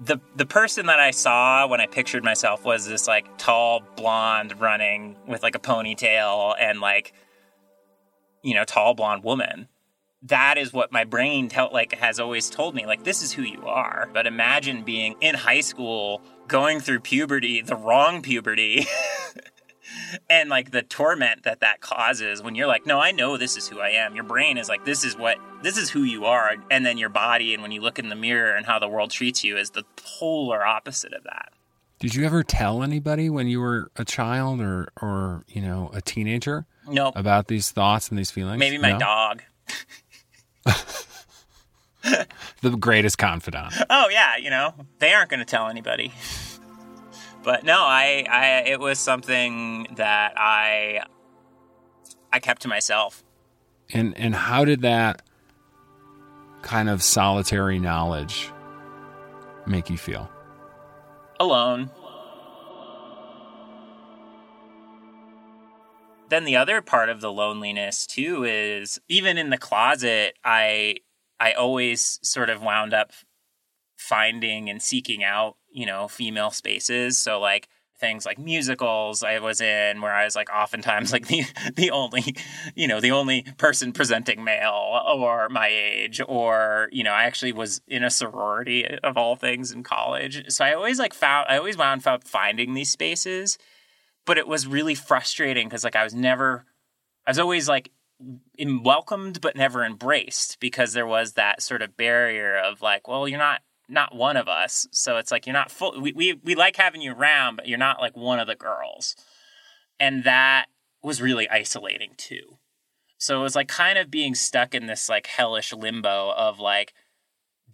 the 0.00 0.18
the 0.34 0.46
person 0.46 0.86
that 0.86 1.00
I 1.00 1.10
saw 1.10 1.66
when 1.66 1.82
I 1.82 1.86
pictured 1.86 2.24
myself 2.24 2.64
was 2.64 2.86
this 2.86 3.06
like 3.06 3.26
tall 3.36 3.82
blonde 3.96 4.58
running 4.58 5.16
with 5.26 5.42
like 5.42 5.54
a 5.54 5.58
ponytail 5.58 6.54
and 6.58 6.80
like 6.80 7.12
you 8.46 8.54
know 8.54 8.64
tall 8.64 8.94
blonde 8.94 9.24
woman. 9.24 9.68
That 10.22 10.56
is 10.56 10.72
what 10.72 10.92
my 10.92 11.04
brain 11.04 11.48
tell 11.48 11.70
like 11.72 11.94
has 11.96 12.18
always 12.20 12.48
told 12.48 12.74
me 12.74 12.86
like 12.86 13.04
this 13.04 13.22
is 13.22 13.32
who 13.32 13.42
you 13.42 13.66
are. 13.66 14.08
But 14.12 14.26
imagine 14.26 14.82
being 14.82 15.16
in 15.20 15.34
high 15.34 15.60
school 15.60 16.22
going 16.46 16.80
through 16.80 17.00
puberty, 17.00 17.60
the 17.60 17.76
wrong 17.76 18.22
puberty. 18.22 18.86
and 20.30 20.48
like 20.48 20.70
the 20.70 20.82
torment 20.82 21.42
that 21.42 21.60
that 21.60 21.80
causes 21.80 22.42
when 22.42 22.54
you're 22.54 22.66
like 22.66 22.86
no 22.86 23.00
i 23.00 23.10
know 23.10 23.36
this 23.36 23.56
is 23.56 23.68
who 23.68 23.80
i 23.80 23.88
am 23.88 24.14
your 24.14 24.24
brain 24.24 24.58
is 24.58 24.68
like 24.68 24.84
this 24.84 25.04
is 25.04 25.16
what 25.16 25.38
this 25.62 25.76
is 25.76 25.90
who 25.90 26.02
you 26.02 26.24
are 26.24 26.56
and 26.70 26.84
then 26.84 26.98
your 26.98 27.08
body 27.08 27.54
and 27.54 27.62
when 27.62 27.72
you 27.72 27.80
look 27.80 27.98
in 27.98 28.08
the 28.08 28.16
mirror 28.16 28.54
and 28.54 28.66
how 28.66 28.78
the 28.78 28.88
world 28.88 29.10
treats 29.10 29.42
you 29.42 29.56
is 29.56 29.70
the 29.70 29.84
polar 29.96 30.64
opposite 30.64 31.12
of 31.12 31.24
that 31.24 31.52
did 31.98 32.14
you 32.14 32.24
ever 32.24 32.42
tell 32.42 32.82
anybody 32.82 33.30
when 33.30 33.46
you 33.46 33.60
were 33.60 33.90
a 33.96 34.04
child 34.04 34.60
or 34.60 34.88
or 35.00 35.44
you 35.48 35.62
know 35.62 35.90
a 35.92 36.00
teenager 36.00 36.66
no 36.88 37.12
about 37.14 37.48
these 37.48 37.70
thoughts 37.70 38.08
and 38.08 38.18
these 38.18 38.30
feelings 38.30 38.58
maybe 38.58 38.78
my 38.78 38.92
no? 38.92 38.98
dog 38.98 39.42
the 42.62 42.70
greatest 42.78 43.18
confidant 43.18 43.72
oh 43.90 44.08
yeah 44.10 44.36
you 44.36 44.50
know 44.50 44.72
they 44.98 45.12
aren't 45.12 45.30
going 45.30 45.40
to 45.40 45.46
tell 45.46 45.68
anybody 45.68 46.12
but 47.46 47.62
no, 47.62 47.78
I, 47.78 48.26
I 48.28 48.46
it 48.66 48.80
was 48.80 48.98
something 48.98 49.86
that 49.94 50.34
I 50.36 51.02
I 52.32 52.40
kept 52.40 52.62
to 52.62 52.68
myself. 52.68 53.22
And 53.94 54.18
and 54.18 54.34
how 54.34 54.64
did 54.64 54.82
that 54.82 55.22
kind 56.62 56.90
of 56.90 57.04
solitary 57.04 57.78
knowledge 57.78 58.50
make 59.64 59.88
you 59.90 59.96
feel? 59.96 60.28
Alone. 61.38 61.88
Then 66.28 66.44
the 66.44 66.56
other 66.56 66.82
part 66.82 67.08
of 67.08 67.20
the 67.20 67.32
loneliness 67.32 68.06
too 68.06 68.44
is 68.44 68.98
even 69.08 69.38
in 69.38 69.50
the 69.50 69.58
closet, 69.58 70.38
I 70.44 70.96
I 71.38 71.52
always 71.52 72.18
sort 72.22 72.50
of 72.50 72.62
wound 72.62 72.94
up 72.94 73.12
finding 73.96 74.70
and 74.70 74.82
seeking 74.82 75.22
out 75.22 75.56
you 75.76 75.84
know, 75.84 76.08
female 76.08 76.50
spaces. 76.50 77.18
So 77.18 77.38
like 77.38 77.68
things 78.00 78.26
like 78.26 78.38
musicals 78.38 79.22
I 79.22 79.38
was 79.38 79.60
in 79.60 80.02
where 80.02 80.12
I 80.12 80.24
was 80.24 80.36
like 80.36 80.50
oftentimes 80.52 81.12
like 81.14 81.28
the 81.28 81.44
the 81.76 81.90
only 81.90 82.36
you 82.74 82.86
know 82.86 83.00
the 83.00 83.10
only 83.12 83.42
person 83.56 83.92
presenting 83.92 84.44
male 84.44 85.00
or 85.16 85.48
my 85.48 85.68
age 85.68 86.20
or 86.28 86.90
you 86.92 87.02
know 87.02 87.12
I 87.12 87.22
actually 87.24 87.52
was 87.52 87.80
in 87.88 88.04
a 88.04 88.10
sorority 88.10 88.86
of 88.86 89.16
all 89.16 89.34
things 89.34 89.72
in 89.72 89.82
college 89.82 90.44
so 90.52 90.62
I 90.62 90.74
always 90.74 90.98
like 90.98 91.14
found 91.14 91.46
I 91.48 91.56
always 91.56 91.78
wound 91.78 92.06
up 92.06 92.24
finding 92.28 92.74
these 92.74 92.90
spaces 92.90 93.56
but 94.26 94.38
it 94.38 94.46
was 94.46 94.66
really 94.66 94.94
frustrating 94.94 95.68
because 95.68 95.84
like 95.84 95.96
I 95.96 96.04
was 96.04 96.14
never 96.14 96.66
I 97.26 97.30
was 97.30 97.38
always 97.38 97.68
like 97.68 97.90
welcomed 98.58 99.40
but 99.40 99.56
never 99.56 99.84
embraced 99.84 100.58
because 100.60 100.92
there 100.92 101.06
was 101.06 101.32
that 101.34 101.62
sort 101.62 101.82
of 101.82 101.96
barrier 101.96 102.56
of 102.56 102.82
like 102.82 103.08
well 103.08 103.26
you're 103.28 103.38
not 103.38 103.60
not 103.88 104.14
one 104.14 104.36
of 104.36 104.48
us. 104.48 104.86
So 104.90 105.16
it's 105.16 105.30
like 105.30 105.46
you're 105.46 105.52
not 105.52 105.70
full. 105.70 106.00
We, 106.00 106.12
we 106.12 106.40
we 106.42 106.54
like 106.54 106.76
having 106.76 107.00
you 107.00 107.12
around, 107.12 107.56
but 107.56 107.68
you're 107.68 107.78
not 107.78 108.00
like 108.00 108.16
one 108.16 108.40
of 108.40 108.46
the 108.46 108.56
girls, 108.56 109.14
and 109.98 110.24
that 110.24 110.66
was 111.02 111.22
really 111.22 111.48
isolating 111.48 112.12
too. 112.16 112.58
So 113.18 113.40
it 113.40 113.42
was 113.42 113.56
like 113.56 113.68
kind 113.68 113.98
of 113.98 114.10
being 114.10 114.34
stuck 114.34 114.74
in 114.74 114.86
this 114.86 115.08
like 115.08 115.26
hellish 115.26 115.72
limbo 115.72 116.32
of 116.36 116.58
like 116.58 116.92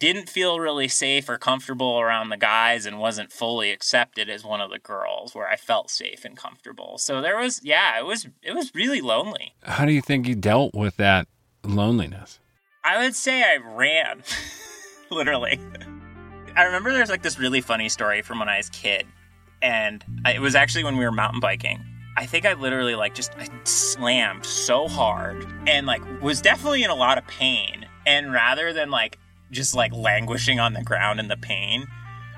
didn't 0.03 0.29
feel 0.29 0.59
really 0.59 0.89
safe 0.89 1.29
or 1.29 1.39
comfortable 1.39 2.01
around 2.01 2.29
the 2.29 2.37
guys 2.37 2.87
and 2.87 2.99
wasn't 2.99 3.31
fully 3.31 3.71
accepted 3.71 4.29
as 4.29 4.43
one 4.43 4.61
of 4.61 4.69
the 4.69 4.81
girls 4.81 5.33
where 5.33 5.49
I 5.49 5.55
felt 5.55 5.91
safe 5.91 6.25
and 6.25 6.37
comfortable. 6.37 6.99
So 6.99 7.23
there 7.23 7.39
was 7.39 7.61
yeah, 7.63 8.01
it 8.01 8.05
was 8.05 8.27
it 8.43 8.53
was 8.53 8.75
really 8.75 9.01
lonely. 9.01 9.55
How 9.63 9.85
do 9.85 9.93
you 9.93 10.03
think 10.03 10.27
you 10.27 10.35
dealt 10.35 10.75
with 10.75 10.97
that 10.97 11.29
loneliness? 11.63 12.41
I 12.83 13.01
would 13.01 13.15
say 13.15 13.45
I 13.45 13.59
ran. 13.65 14.25
Literally. 15.13 15.61
I 16.57 16.65
remember 16.65 16.93
there's 16.93 17.09
like 17.09 17.23
this 17.23 17.39
really 17.39 17.61
funny 17.61 17.89
story 17.89 18.23
from 18.23 18.41
when 18.41 18.49
I 18.49 18.57
was 18.57 18.71
a 18.71 18.73
kid, 18.73 19.07
and 19.63 20.05
it 20.27 20.41
was 20.41 20.57
actually 20.57 20.83
when 20.83 20.97
we 20.97 21.05
were 21.05 21.13
mountain 21.13 21.39
biking. 21.39 21.81
I 22.17 22.27
think 22.27 22.45
I 22.45 22.55
literally 22.55 22.97
like 22.97 23.15
just 23.15 23.35
I 23.39 23.47
slammed 23.63 24.47
so 24.47 24.89
hard 24.89 25.47
and 25.69 25.87
like 25.87 26.03
was 26.21 26.43
definitely 26.43 26.83
in 26.83 26.91
a 26.91 26.97
lot 26.97 27.19
of 27.19 27.27
pain. 27.29 27.87
And 28.05 28.33
rather 28.33 28.73
than 28.73 28.91
like 28.91 29.21
just 29.53 29.75
like 29.75 29.93
languishing 29.93 30.59
on 30.59 30.73
the 30.73 30.83
ground 30.83 31.21
in 31.21 31.29
the 31.29 31.37
pain, 31.37 31.87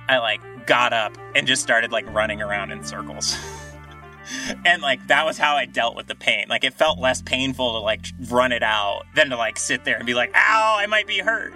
I 0.09 0.19
like 0.19 0.67
got 0.67 0.93
up 0.93 1.17
and 1.35 1.47
just 1.47 1.63
started 1.63 1.93
like 1.93 2.13
running 2.13 2.43
around 2.43 2.73
in 2.73 2.85
circles. 2.85 3.37
and 4.67 4.83
like 4.83 5.07
that 5.07 5.25
was 5.25 5.39
how 5.39 5.57
I 5.57 5.65
dealt 5.65 5.97
with 5.97 6.07
the 6.07 6.15
pain. 6.15 6.47
Like 6.49 6.65
it 6.65 6.75
felt 6.75 6.99
less 6.99 7.23
painful 7.23 7.73
to 7.73 7.79
like 7.79 8.05
run 8.29 8.53
it 8.53 8.63
out 8.63 9.05
than 9.15 9.31
to 9.31 9.37
like 9.37 9.59
sit 9.59 9.85
there 9.85 9.97
and 9.97 10.05
be 10.05 10.15
like, 10.15 10.33
"Ow, 10.35 10.77
I 10.79 10.87
might 10.87 11.07
be 11.07 11.19
hurt." 11.19 11.55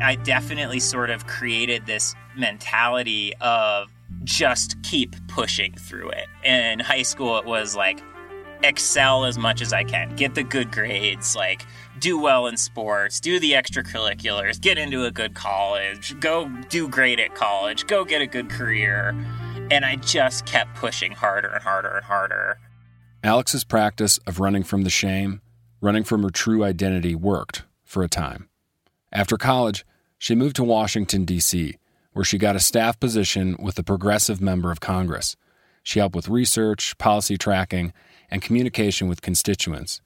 I 0.00 0.16
definitely 0.22 0.80
sort 0.80 1.10
of 1.10 1.26
created 1.26 1.86
this 1.86 2.14
mentality 2.36 3.34
of 3.40 3.88
just 4.24 4.80
keep 4.82 5.16
pushing 5.26 5.72
through 5.74 6.10
it. 6.10 6.26
In 6.44 6.80
high 6.80 7.02
school, 7.02 7.38
it 7.38 7.46
was 7.46 7.74
like 7.74 8.02
excel 8.62 9.24
as 9.24 9.38
much 9.38 9.62
as 9.62 9.72
I 9.72 9.84
can, 9.84 10.14
get 10.16 10.34
the 10.34 10.42
good 10.42 10.70
grades, 10.70 11.34
like 11.34 11.64
do 12.00 12.18
well 12.18 12.46
in 12.46 12.56
sports, 12.56 13.20
do 13.20 13.40
the 13.40 13.52
extracurriculars, 13.52 14.60
get 14.60 14.78
into 14.78 15.04
a 15.04 15.10
good 15.10 15.34
college, 15.34 16.18
go 16.20 16.48
do 16.68 16.88
great 16.88 17.18
at 17.18 17.34
college, 17.34 17.86
go 17.86 18.04
get 18.04 18.20
a 18.20 18.26
good 18.26 18.50
career. 18.50 19.14
And 19.70 19.84
I 19.84 19.96
just 19.96 20.46
kept 20.46 20.74
pushing 20.76 21.12
harder 21.12 21.48
and 21.48 21.62
harder 21.62 21.88
and 21.88 22.04
harder. 22.04 22.58
Alex's 23.22 23.64
practice 23.64 24.18
of 24.26 24.38
running 24.38 24.62
from 24.62 24.82
the 24.82 24.90
shame, 24.90 25.40
running 25.80 26.04
from 26.04 26.22
her 26.22 26.30
true 26.30 26.62
identity 26.62 27.14
worked 27.14 27.64
for 27.84 28.02
a 28.02 28.08
time. 28.08 28.48
After 29.12 29.36
college, 29.36 29.84
she 30.18 30.34
moved 30.34 30.56
to 30.56 30.64
Washington, 30.64 31.24
D.C., 31.24 31.76
where 32.12 32.24
she 32.24 32.38
got 32.38 32.56
a 32.56 32.60
staff 32.60 32.98
position 32.98 33.56
with 33.58 33.78
a 33.78 33.82
progressive 33.82 34.40
member 34.40 34.70
of 34.70 34.80
Congress. 34.80 35.36
She 35.82 35.98
helped 35.98 36.16
with 36.16 36.28
research, 36.28 36.96
policy 36.98 37.36
tracking, 37.36 37.92
and 38.30 38.42
communication 38.42 39.08
with 39.08 39.22
constituents. 39.22 40.00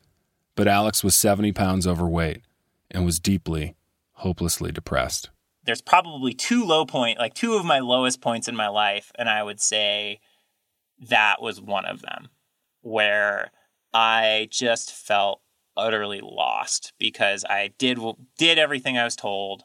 But 0.61 0.69
Alex 0.69 1.03
was 1.03 1.15
70 1.15 1.53
pounds 1.53 1.87
overweight 1.87 2.43
and 2.91 3.07
was 3.07 3.19
deeply, 3.19 3.77
hopelessly 4.17 4.71
depressed. 4.71 5.31
There's 5.65 5.81
probably 5.81 6.35
two 6.35 6.67
low 6.67 6.85
point, 6.85 7.19
like 7.19 7.33
two 7.33 7.55
of 7.55 7.65
my 7.65 7.79
lowest 7.79 8.21
points 8.21 8.47
in 8.47 8.55
my 8.55 8.69
life, 8.69 9.11
and 9.19 9.31
I 9.31 9.43
would 9.43 9.59
say 9.59 10.21
that 10.99 11.41
was 11.41 11.63
one 11.63 11.87
of 11.87 12.03
them 12.03 12.29
where 12.83 13.53
I 13.95 14.49
just 14.51 14.93
felt 14.93 15.41
utterly 15.79 16.21
lost 16.23 16.93
because 16.99 17.43
I 17.49 17.71
did 17.79 17.99
did 18.37 18.59
everything 18.59 18.99
I 18.99 19.05
was 19.05 19.17
told 19.17 19.65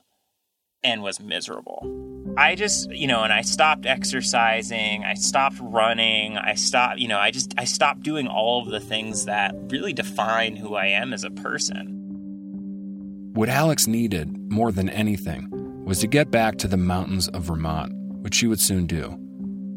and 0.82 1.04
was 1.04 1.20
miserable. 1.20 2.15
I 2.38 2.56
just, 2.56 2.92
you 2.92 3.08
know, 3.08 3.24
and 3.24 3.32
I 3.32 3.42
stopped 3.42 3.86
exercising, 3.86 5.06
I 5.06 5.14
stopped 5.14 5.58
running, 5.62 6.38
I 6.38 6.56
stopped, 6.56 7.00
you 7.00 7.08
know, 7.08 7.18
I 7.18 7.32
just 7.32 7.54
I 7.58 7.64
stopped 7.64 8.04
doing 8.04 8.28
all 8.28 8.62
of 8.62 8.70
the 8.70 8.82
things 8.82 9.26
that 9.26 9.56
really 9.70 9.94
define 9.94 10.58
who 10.58 10.76
I 10.76 10.88
am 10.88 11.14
as 11.14 11.24
a 11.24 11.32
person. 11.32 13.32
What 13.34 13.50
Alex 13.50 13.88
needed 13.88 14.52
more 14.52 14.72
than 14.72 14.90
anything 14.90 15.50
was 15.86 16.00
to 16.00 16.08
get 16.08 16.32
back 16.32 16.58
to 16.58 16.68
the 16.68 16.78
mountains 16.78 17.30
of 17.30 17.44
Vermont, 17.44 17.94
which 18.22 18.36
she 18.36 18.48
would 18.48 18.60
soon 18.60 18.86
do. 18.86 19.12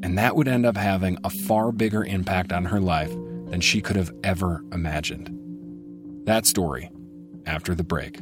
And 0.03 0.19
that 0.19 0.35
would 0.35 0.49
end 0.49 0.67
up 0.67 0.77
having 0.77 1.17
a 1.23 1.31
far 1.31 1.71
bigger 1.71 2.05
impact 2.05 2.53
on 2.53 2.65
her 2.65 2.81
life 2.81 3.13
than 3.51 3.61
she 3.61 3.81
could 3.81 3.97
have 3.97 4.13
ever 4.25 4.65
imagined. 4.73 5.31
That 6.27 6.47
story 6.47 6.91
after 7.47 7.75
the 7.75 7.85
break. 7.85 8.21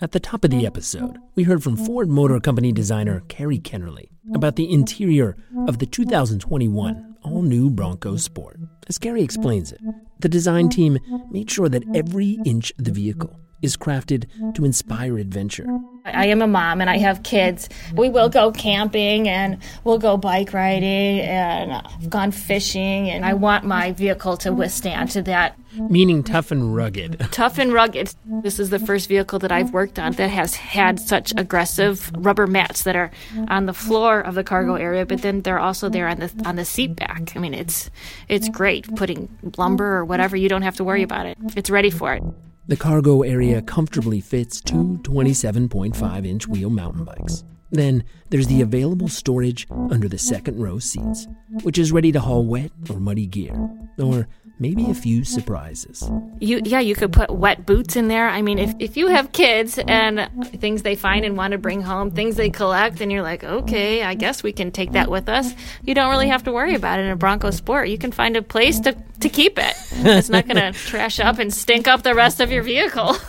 At 0.00 0.12
the 0.12 0.20
top 0.20 0.44
of 0.44 0.52
the 0.52 0.64
episode, 0.64 1.18
we 1.34 1.42
heard 1.42 1.60
from 1.60 1.76
Ford 1.76 2.08
Motor 2.08 2.38
Company 2.38 2.70
designer 2.70 3.20
Carrie 3.26 3.58
Kennerly 3.58 4.10
about 4.32 4.54
the 4.54 4.72
interior 4.72 5.36
of 5.66 5.80
the 5.80 5.86
2021 5.86 7.16
all 7.24 7.42
new 7.42 7.68
Bronco 7.68 8.14
Sport. 8.16 8.60
As 8.86 8.96
Carrie 8.96 9.22
explains 9.24 9.72
it, 9.72 9.80
the 10.20 10.28
design 10.28 10.68
team 10.68 10.98
made 11.32 11.50
sure 11.50 11.68
that 11.68 11.82
every 11.96 12.38
inch 12.44 12.72
of 12.78 12.84
the 12.84 12.92
vehicle 12.92 13.40
is 13.62 13.76
crafted 13.76 14.26
to 14.54 14.64
inspire 14.64 15.18
adventure. 15.18 15.66
I 16.04 16.26
am 16.26 16.40
a 16.42 16.46
mom 16.46 16.80
and 16.80 16.88
I 16.88 16.98
have 16.98 17.22
kids. 17.22 17.68
We 17.94 18.08
will 18.08 18.28
go 18.28 18.50
camping 18.52 19.28
and 19.28 19.58
we'll 19.84 19.98
go 19.98 20.16
bike 20.16 20.52
riding 20.52 21.20
and 21.20 21.72
I've 21.72 22.08
gone 22.08 22.30
fishing 22.30 23.10
and 23.10 23.24
I 23.24 23.34
want 23.34 23.64
my 23.64 23.92
vehicle 23.92 24.36
to 24.38 24.52
withstand 24.52 25.10
to 25.10 25.22
that. 25.22 25.58
Meaning 25.74 26.22
tough 26.22 26.50
and 26.50 26.74
rugged. 26.74 27.20
Tough 27.30 27.58
and 27.58 27.72
rugged. 27.72 28.14
This 28.42 28.58
is 28.58 28.70
the 28.70 28.78
first 28.78 29.06
vehicle 29.06 29.38
that 29.40 29.52
I've 29.52 29.72
worked 29.72 29.98
on 29.98 30.12
that 30.12 30.30
has 30.30 30.54
had 30.54 30.98
such 30.98 31.32
aggressive 31.36 32.10
rubber 32.16 32.46
mats 32.46 32.84
that 32.84 32.96
are 32.96 33.10
on 33.48 33.66
the 33.66 33.74
floor 33.74 34.20
of 34.20 34.34
the 34.34 34.42
cargo 34.42 34.76
area, 34.76 35.04
but 35.04 35.20
then 35.20 35.42
they're 35.42 35.58
also 35.58 35.90
there 35.90 36.08
on 36.08 36.20
the 36.20 36.32
on 36.46 36.56
the 36.56 36.64
seat 36.64 36.96
back. 36.96 37.36
I 37.36 37.38
mean, 37.38 37.52
it's 37.52 37.90
it's 38.28 38.48
great 38.48 38.92
putting 38.96 39.28
lumber 39.58 39.98
or 39.98 40.04
whatever. 40.06 40.36
You 40.36 40.48
don't 40.48 40.62
have 40.62 40.76
to 40.76 40.84
worry 40.84 41.02
about 41.02 41.26
it. 41.26 41.36
It's 41.54 41.68
ready 41.70 41.90
for 41.90 42.14
it. 42.14 42.22
The 42.68 42.76
cargo 42.76 43.22
area 43.22 43.62
comfortably 43.62 44.20
fits 44.20 44.60
two 44.60 45.00
27.5 45.02 46.26
inch 46.26 46.46
wheel 46.46 46.68
mountain 46.68 47.04
bikes. 47.04 47.42
Then 47.70 48.04
there's 48.28 48.46
the 48.46 48.60
available 48.60 49.08
storage 49.08 49.66
under 49.70 50.06
the 50.06 50.18
second 50.18 50.60
row 50.60 50.78
seats, 50.78 51.26
which 51.62 51.78
is 51.78 51.92
ready 51.92 52.12
to 52.12 52.20
haul 52.20 52.44
wet 52.44 52.70
or 52.90 53.00
muddy 53.00 53.26
gear, 53.26 53.54
or 53.98 54.28
maybe 54.58 54.90
a 54.90 54.94
few 54.94 55.24
surprises. 55.24 56.08
You 56.40 56.60
yeah, 56.64 56.80
you 56.80 56.94
could 56.94 57.12
put 57.12 57.30
wet 57.30 57.66
boots 57.66 57.96
in 57.96 58.08
there. 58.08 58.28
I 58.28 58.42
mean, 58.42 58.58
if 58.58 58.74
if 58.78 58.96
you 58.96 59.08
have 59.08 59.32
kids 59.32 59.78
and 59.78 60.28
things 60.60 60.82
they 60.82 60.94
find 60.94 61.24
and 61.24 61.36
want 61.36 61.52
to 61.52 61.58
bring 61.58 61.82
home, 61.82 62.10
things 62.10 62.36
they 62.36 62.50
collect 62.50 63.00
and 63.00 63.12
you're 63.12 63.22
like, 63.22 63.44
"Okay, 63.44 64.02
I 64.02 64.14
guess 64.14 64.42
we 64.42 64.52
can 64.52 64.70
take 64.70 64.92
that 64.92 65.10
with 65.10 65.28
us." 65.28 65.54
You 65.82 65.94
don't 65.94 66.10
really 66.10 66.28
have 66.28 66.44
to 66.44 66.52
worry 66.52 66.74
about 66.74 66.98
it 66.98 67.02
in 67.02 67.10
a 67.10 67.16
Bronco 67.16 67.50
Sport. 67.50 67.88
You 67.88 67.98
can 67.98 68.12
find 68.12 68.36
a 68.36 68.42
place 68.42 68.80
to 68.80 68.96
to 69.20 69.28
keep 69.28 69.58
it. 69.58 69.74
It's 69.92 70.28
not 70.28 70.46
going 70.46 70.56
to 70.72 70.78
trash 70.78 71.20
up 71.20 71.38
and 71.38 71.52
stink 71.52 71.88
up 71.88 72.02
the 72.02 72.14
rest 72.14 72.40
of 72.40 72.50
your 72.50 72.62
vehicle. 72.62 73.16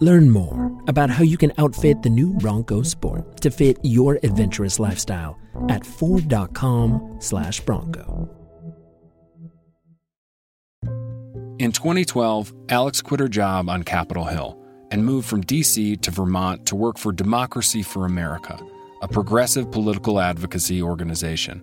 Learn 0.00 0.30
more 0.30 0.70
about 0.86 1.10
how 1.10 1.24
you 1.24 1.36
can 1.36 1.52
outfit 1.58 2.02
the 2.02 2.10
new 2.10 2.32
Bronco 2.34 2.82
Sport 2.82 3.40
to 3.40 3.50
fit 3.50 3.78
your 3.82 4.20
adventurous 4.22 4.78
lifestyle 4.78 5.40
at 5.68 5.84
ford.com/bronco. 5.84 8.41
In 11.62 11.70
2012, 11.70 12.52
Alex 12.70 13.00
quit 13.00 13.20
her 13.20 13.28
job 13.28 13.68
on 13.68 13.84
Capitol 13.84 14.24
Hill 14.24 14.58
and 14.90 15.06
moved 15.06 15.28
from 15.28 15.42
D.C. 15.42 15.96
to 15.98 16.10
Vermont 16.10 16.66
to 16.66 16.74
work 16.74 16.98
for 16.98 17.12
Democracy 17.12 17.84
for 17.84 18.04
America, 18.04 18.58
a 19.00 19.06
progressive 19.06 19.70
political 19.70 20.18
advocacy 20.18 20.82
organization. 20.82 21.62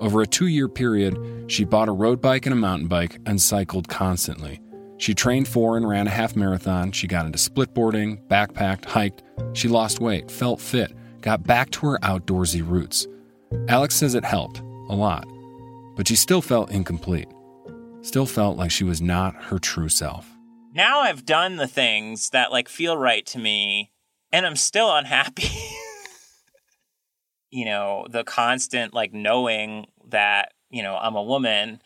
Over 0.00 0.20
a 0.20 0.26
two 0.26 0.48
year 0.48 0.68
period, 0.68 1.50
she 1.50 1.64
bought 1.64 1.88
a 1.88 1.92
road 1.92 2.20
bike 2.20 2.44
and 2.44 2.52
a 2.52 2.56
mountain 2.56 2.88
bike 2.88 3.20
and 3.24 3.40
cycled 3.40 3.88
constantly. 3.88 4.60
She 4.98 5.14
trained 5.14 5.48
for 5.48 5.78
and 5.78 5.88
ran 5.88 6.08
a 6.08 6.10
half 6.10 6.36
marathon. 6.36 6.92
She 6.92 7.06
got 7.06 7.24
into 7.24 7.38
splitboarding, 7.38 8.20
backpacked, 8.28 8.84
hiked. 8.84 9.22
She 9.54 9.66
lost 9.66 9.98
weight, 9.98 10.30
felt 10.30 10.60
fit, 10.60 10.92
got 11.22 11.42
back 11.44 11.70
to 11.70 11.86
her 11.86 11.98
outdoorsy 12.00 12.60
roots. 12.62 13.06
Alex 13.68 13.96
says 13.96 14.14
it 14.14 14.26
helped, 14.26 14.58
a 14.90 14.94
lot, 14.94 15.26
but 15.96 16.06
she 16.06 16.16
still 16.16 16.42
felt 16.42 16.70
incomplete 16.70 17.28
still 18.02 18.26
felt 18.26 18.56
like 18.56 18.70
she 18.70 18.84
was 18.84 19.00
not 19.00 19.44
her 19.44 19.58
true 19.58 19.88
self. 19.88 20.30
Now 20.72 21.00
I've 21.00 21.24
done 21.24 21.56
the 21.56 21.66
things 21.66 22.30
that 22.30 22.52
like 22.52 22.68
feel 22.68 22.96
right 22.96 23.24
to 23.26 23.38
me 23.38 23.90
and 24.32 24.46
I'm 24.46 24.56
still 24.56 24.94
unhappy. 24.94 25.48
you 27.50 27.64
know, 27.64 28.06
the 28.10 28.24
constant 28.24 28.94
like 28.94 29.12
knowing 29.12 29.86
that, 30.08 30.52
you 30.70 30.82
know, 30.82 30.96
I'm 30.96 31.16
a 31.16 31.22
woman 31.22 31.82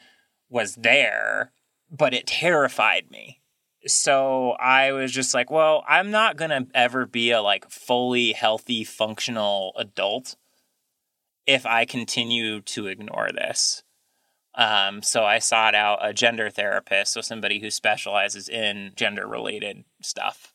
was 0.49 0.75
there, 0.75 1.53
but 1.91 2.15
it 2.15 2.27
terrified 2.27 3.11
me. 3.11 3.41
So 3.87 4.53
I 4.53 4.93
was 4.93 5.11
just 5.11 5.35
like, 5.35 5.51
well, 5.51 5.85
I'm 5.89 6.11
not 6.11 6.37
going 6.37 6.51
to 6.51 6.67
ever 6.75 7.07
be 7.07 7.31
a 7.31 7.43
like 7.43 7.71
fully 7.71 8.33
healthy 8.33 8.85
functional 8.85 9.73
adult 9.77 10.37
if 11.47 11.67
I 11.67 11.85
continue 11.85 12.61
to 12.61 12.87
ignore 12.87 13.31
this. 13.33 13.83
Um, 14.55 15.03
so 15.03 15.25
I 15.25 15.39
sought 15.39 15.75
out 15.75 15.99
a 16.03 16.13
gender 16.13 16.51
therapist, 16.51 17.13
so 17.13 17.21
somebody 17.21 17.61
who 17.61 17.71
specializes 17.71 18.49
in 18.49 18.93
gender 18.97 19.27
related 19.27 19.85
stuff. 20.03 20.53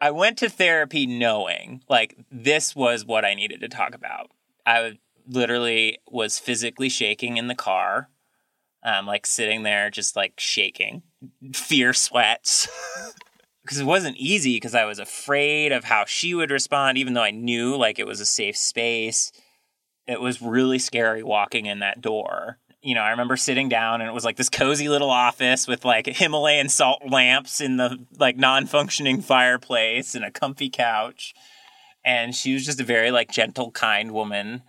I 0.00 0.12
went 0.12 0.38
to 0.38 0.48
therapy 0.48 1.06
knowing 1.06 1.82
like 1.88 2.16
this 2.30 2.74
was 2.74 3.04
what 3.04 3.24
I 3.24 3.34
needed 3.34 3.60
to 3.60 3.68
talk 3.68 3.94
about. 3.94 4.30
I 4.64 4.98
literally 5.26 5.98
was 6.06 6.38
physically 6.38 6.88
shaking 6.88 7.36
in 7.36 7.48
the 7.48 7.54
car, 7.54 8.08
um, 8.82 9.06
like 9.06 9.26
sitting 9.26 9.62
there 9.62 9.90
just 9.90 10.16
like 10.16 10.34
shaking, 10.38 11.02
fear 11.52 11.92
sweats. 11.92 12.68
Because 13.62 13.78
it 13.78 13.84
wasn't 13.86 14.16
easy 14.16 14.56
because 14.56 14.74
I 14.74 14.86
was 14.86 14.98
afraid 14.98 15.70
of 15.70 15.84
how 15.84 16.04
she 16.06 16.34
would 16.34 16.50
respond, 16.50 16.96
even 16.96 17.12
though 17.12 17.22
I 17.22 17.30
knew 17.30 17.76
like 17.76 17.98
it 17.98 18.06
was 18.06 18.18
a 18.18 18.24
safe 18.24 18.56
space. 18.56 19.30
It 20.06 20.20
was 20.20 20.40
really 20.40 20.78
scary 20.78 21.22
walking 21.22 21.66
in 21.66 21.80
that 21.80 22.00
door 22.00 22.58
you 22.82 22.94
know, 22.94 23.02
I 23.02 23.10
remember 23.10 23.36
sitting 23.36 23.68
down 23.68 24.00
and 24.00 24.08
it 24.08 24.12
was 24.12 24.24
like 24.24 24.36
this 24.36 24.48
cozy 24.48 24.88
little 24.88 25.10
office 25.10 25.68
with 25.68 25.84
like 25.84 26.06
Himalayan 26.06 26.68
salt 26.68 27.02
lamps 27.08 27.60
in 27.60 27.76
the 27.76 27.98
like 28.18 28.36
non-functioning 28.36 29.20
fireplace 29.20 30.14
and 30.14 30.24
a 30.24 30.30
comfy 30.30 30.70
couch. 30.70 31.34
And 32.04 32.34
she 32.34 32.54
was 32.54 32.64
just 32.64 32.80
a 32.80 32.84
very 32.84 33.10
like 33.10 33.30
gentle, 33.30 33.70
kind 33.70 34.12
woman. 34.12 34.62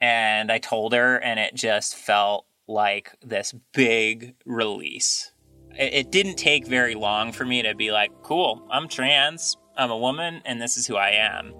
And 0.00 0.50
I 0.50 0.58
told 0.58 0.94
her 0.94 1.16
and 1.18 1.38
it 1.38 1.54
just 1.54 1.94
felt 1.94 2.46
like 2.66 3.14
this 3.22 3.54
big 3.72 4.34
release. 4.46 5.32
It, 5.78 5.94
it 5.94 6.12
didn't 6.12 6.36
take 6.36 6.66
very 6.66 6.94
long 6.94 7.32
for 7.32 7.44
me 7.44 7.62
to 7.62 7.74
be 7.74 7.90
like, 7.90 8.10
cool, 8.22 8.66
I'm 8.70 8.88
trans, 8.88 9.56
I'm 9.76 9.90
a 9.90 9.98
woman, 9.98 10.42
and 10.44 10.60
this 10.60 10.76
is 10.76 10.86
who 10.86 10.96
I 10.96 11.10
am. 11.10 11.52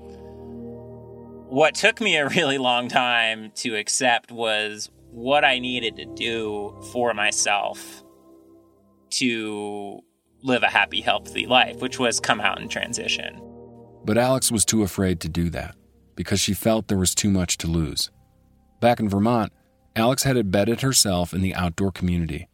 What 1.50 1.74
took 1.74 2.00
me 2.00 2.16
a 2.16 2.28
really 2.28 2.58
long 2.58 2.88
time 2.88 3.52
to 3.56 3.74
accept 3.74 4.30
was 4.30 4.90
what 5.10 5.44
I 5.44 5.58
needed 5.58 5.96
to 5.96 6.04
do 6.04 6.76
for 6.92 7.14
myself 7.14 8.02
to 9.10 10.00
live 10.42 10.62
a 10.62 10.68
happy, 10.68 11.00
healthy 11.00 11.46
life, 11.46 11.76
which 11.80 11.98
was 11.98 12.20
come 12.20 12.40
out 12.40 12.60
and 12.60 12.70
transition. 12.70 13.40
But 14.04 14.18
Alex 14.18 14.52
was 14.52 14.64
too 14.64 14.82
afraid 14.82 15.20
to 15.20 15.28
do 15.28 15.50
that 15.50 15.74
because 16.14 16.40
she 16.40 16.54
felt 16.54 16.88
there 16.88 16.98
was 16.98 17.14
too 17.14 17.30
much 17.30 17.58
to 17.58 17.66
lose. 17.66 18.10
Back 18.80 19.00
in 19.00 19.08
Vermont, 19.08 19.52
Alex 19.96 20.22
had 20.22 20.36
embedded 20.36 20.80
herself 20.82 21.32
in 21.32 21.40
the 21.40 21.54
outdoor 21.54 21.90
community, 21.90 22.48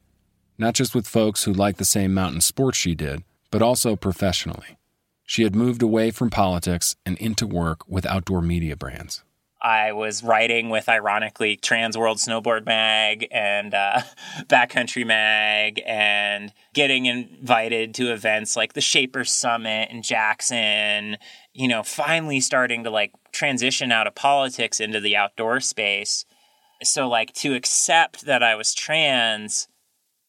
not 0.56 0.74
just 0.74 0.94
with 0.94 1.06
folks 1.06 1.44
who 1.44 1.52
liked 1.52 1.78
the 1.78 1.84
same 1.84 2.14
mountain 2.14 2.40
sports 2.40 2.78
she 2.78 2.94
did, 2.94 3.22
but 3.50 3.62
also 3.62 3.96
professionally. 3.96 4.78
She 5.24 5.42
had 5.42 5.54
moved 5.54 5.82
away 5.82 6.10
from 6.10 6.30
politics 6.30 6.96
and 7.04 7.16
into 7.18 7.46
work 7.46 7.86
with 7.88 8.06
outdoor 8.06 8.42
media 8.42 8.76
brands. 8.76 9.24
I 9.64 9.92
was 9.92 10.22
writing 10.22 10.68
with, 10.68 10.90
ironically, 10.90 11.56
Trans 11.56 11.96
World 11.96 12.18
Snowboard 12.18 12.66
Mag 12.66 13.26
and 13.30 13.72
uh, 13.72 14.02
Backcountry 14.42 15.06
Mag, 15.06 15.80
and 15.86 16.52
getting 16.74 17.06
invited 17.06 17.94
to 17.94 18.12
events 18.12 18.56
like 18.56 18.74
the 18.74 18.82
Shaper 18.82 19.24
Summit 19.24 19.88
in 19.90 20.02
Jackson. 20.02 21.16
You 21.54 21.66
know, 21.68 21.82
finally 21.82 22.40
starting 22.40 22.84
to 22.84 22.90
like 22.90 23.12
transition 23.32 23.90
out 23.90 24.06
of 24.06 24.14
politics 24.14 24.80
into 24.80 25.00
the 25.00 25.16
outdoor 25.16 25.60
space. 25.60 26.26
So, 26.82 27.08
like, 27.08 27.32
to 27.34 27.54
accept 27.54 28.26
that 28.26 28.42
I 28.42 28.56
was 28.56 28.74
trans 28.74 29.66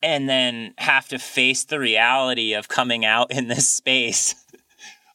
and 0.01 0.29
then 0.29 0.73
have 0.77 1.09
to 1.09 1.19
face 1.19 1.65
the 1.65 1.79
reality 1.79 2.53
of 2.53 2.69
coming 2.69 3.03
out 3.03 3.31
in 3.31 3.47
this 3.47 3.67
space 3.67 4.35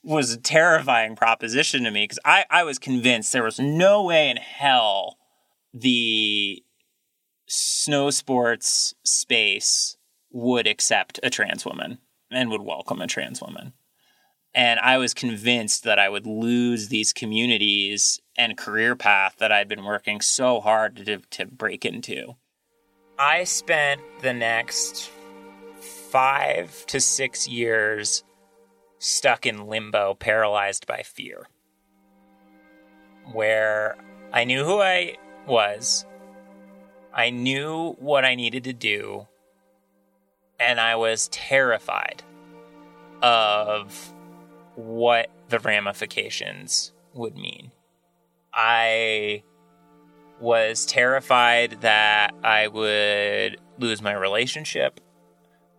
was 0.02 0.32
a 0.32 0.40
terrifying 0.40 1.16
proposition 1.16 1.84
to 1.84 1.90
me 1.90 2.04
because 2.04 2.18
I, 2.24 2.44
I 2.50 2.64
was 2.64 2.78
convinced 2.78 3.32
there 3.32 3.42
was 3.42 3.60
no 3.60 4.04
way 4.04 4.30
in 4.30 4.38
hell 4.38 5.18
the 5.74 6.62
snow 7.46 8.10
sports 8.10 8.94
space 9.04 9.96
would 10.30 10.66
accept 10.66 11.20
a 11.22 11.30
trans 11.30 11.64
woman 11.64 11.98
and 12.30 12.50
would 12.50 12.62
welcome 12.62 13.00
a 13.00 13.06
trans 13.06 13.40
woman. 13.40 13.72
And 14.54 14.80
I 14.80 14.98
was 14.98 15.14
convinced 15.14 15.84
that 15.84 15.98
I 15.98 16.08
would 16.08 16.26
lose 16.26 16.88
these 16.88 17.12
communities 17.12 18.20
and 18.36 18.56
career 18.56 18.96
path 18.96 19.36
that 19.38 19.52
I'd 19.52 19.68
been 19.68 19.84
working 19.84 20.20
so 20.20 20.60
hard 20.60 20.96
to, 20.96 21.18
to 21.18 21.46
break 21.46 21.84
into. 21.84 22.36
I 23.18 23.44
spent 23.44 24.00
the 24.22 24.32
next 24.32 25.10
five 25.80 26.84
to 26.86 27.00
six 27.00 27.46
years 27.46 28.24
stuck 29.00 29.46
in 29.46 29.66
limbo, 29.66 30.14
paralyzed 30.14 30.86
by 30.86 31.02
fear. 31.02 31.48
Where 33.32 33.96
I 34.32 34.44
knew 34.44 34.64
who 34.64 34.80
I 34.80 35.16
was, 35.46 36.04
I 37.12 37.30
knew 37.30 37.96
what 37.98 38.24
I 38.24 38.36
needed 38.36 38.62
to 38.64 38.72
do, 38.72 39.26
and 40.60 40.78
I 40.78 40.94
was 40.96 41.28
terrified 41.28 42.22
of 43.22 44.12
what 44.74 45.30
the 45.48 45.58
ramifications 45.58 46.92
would 47.14 47.36
mean. 47.36 47.72
I 48.52 49.42
was 50.40 50.84
terrified 50.86 51.80
that 51.80 52.34
I 52.44 52.68
would 52.68 53.58
lose 53.78 54.02
my 54.02 54.12
relationship. 54.12 55.00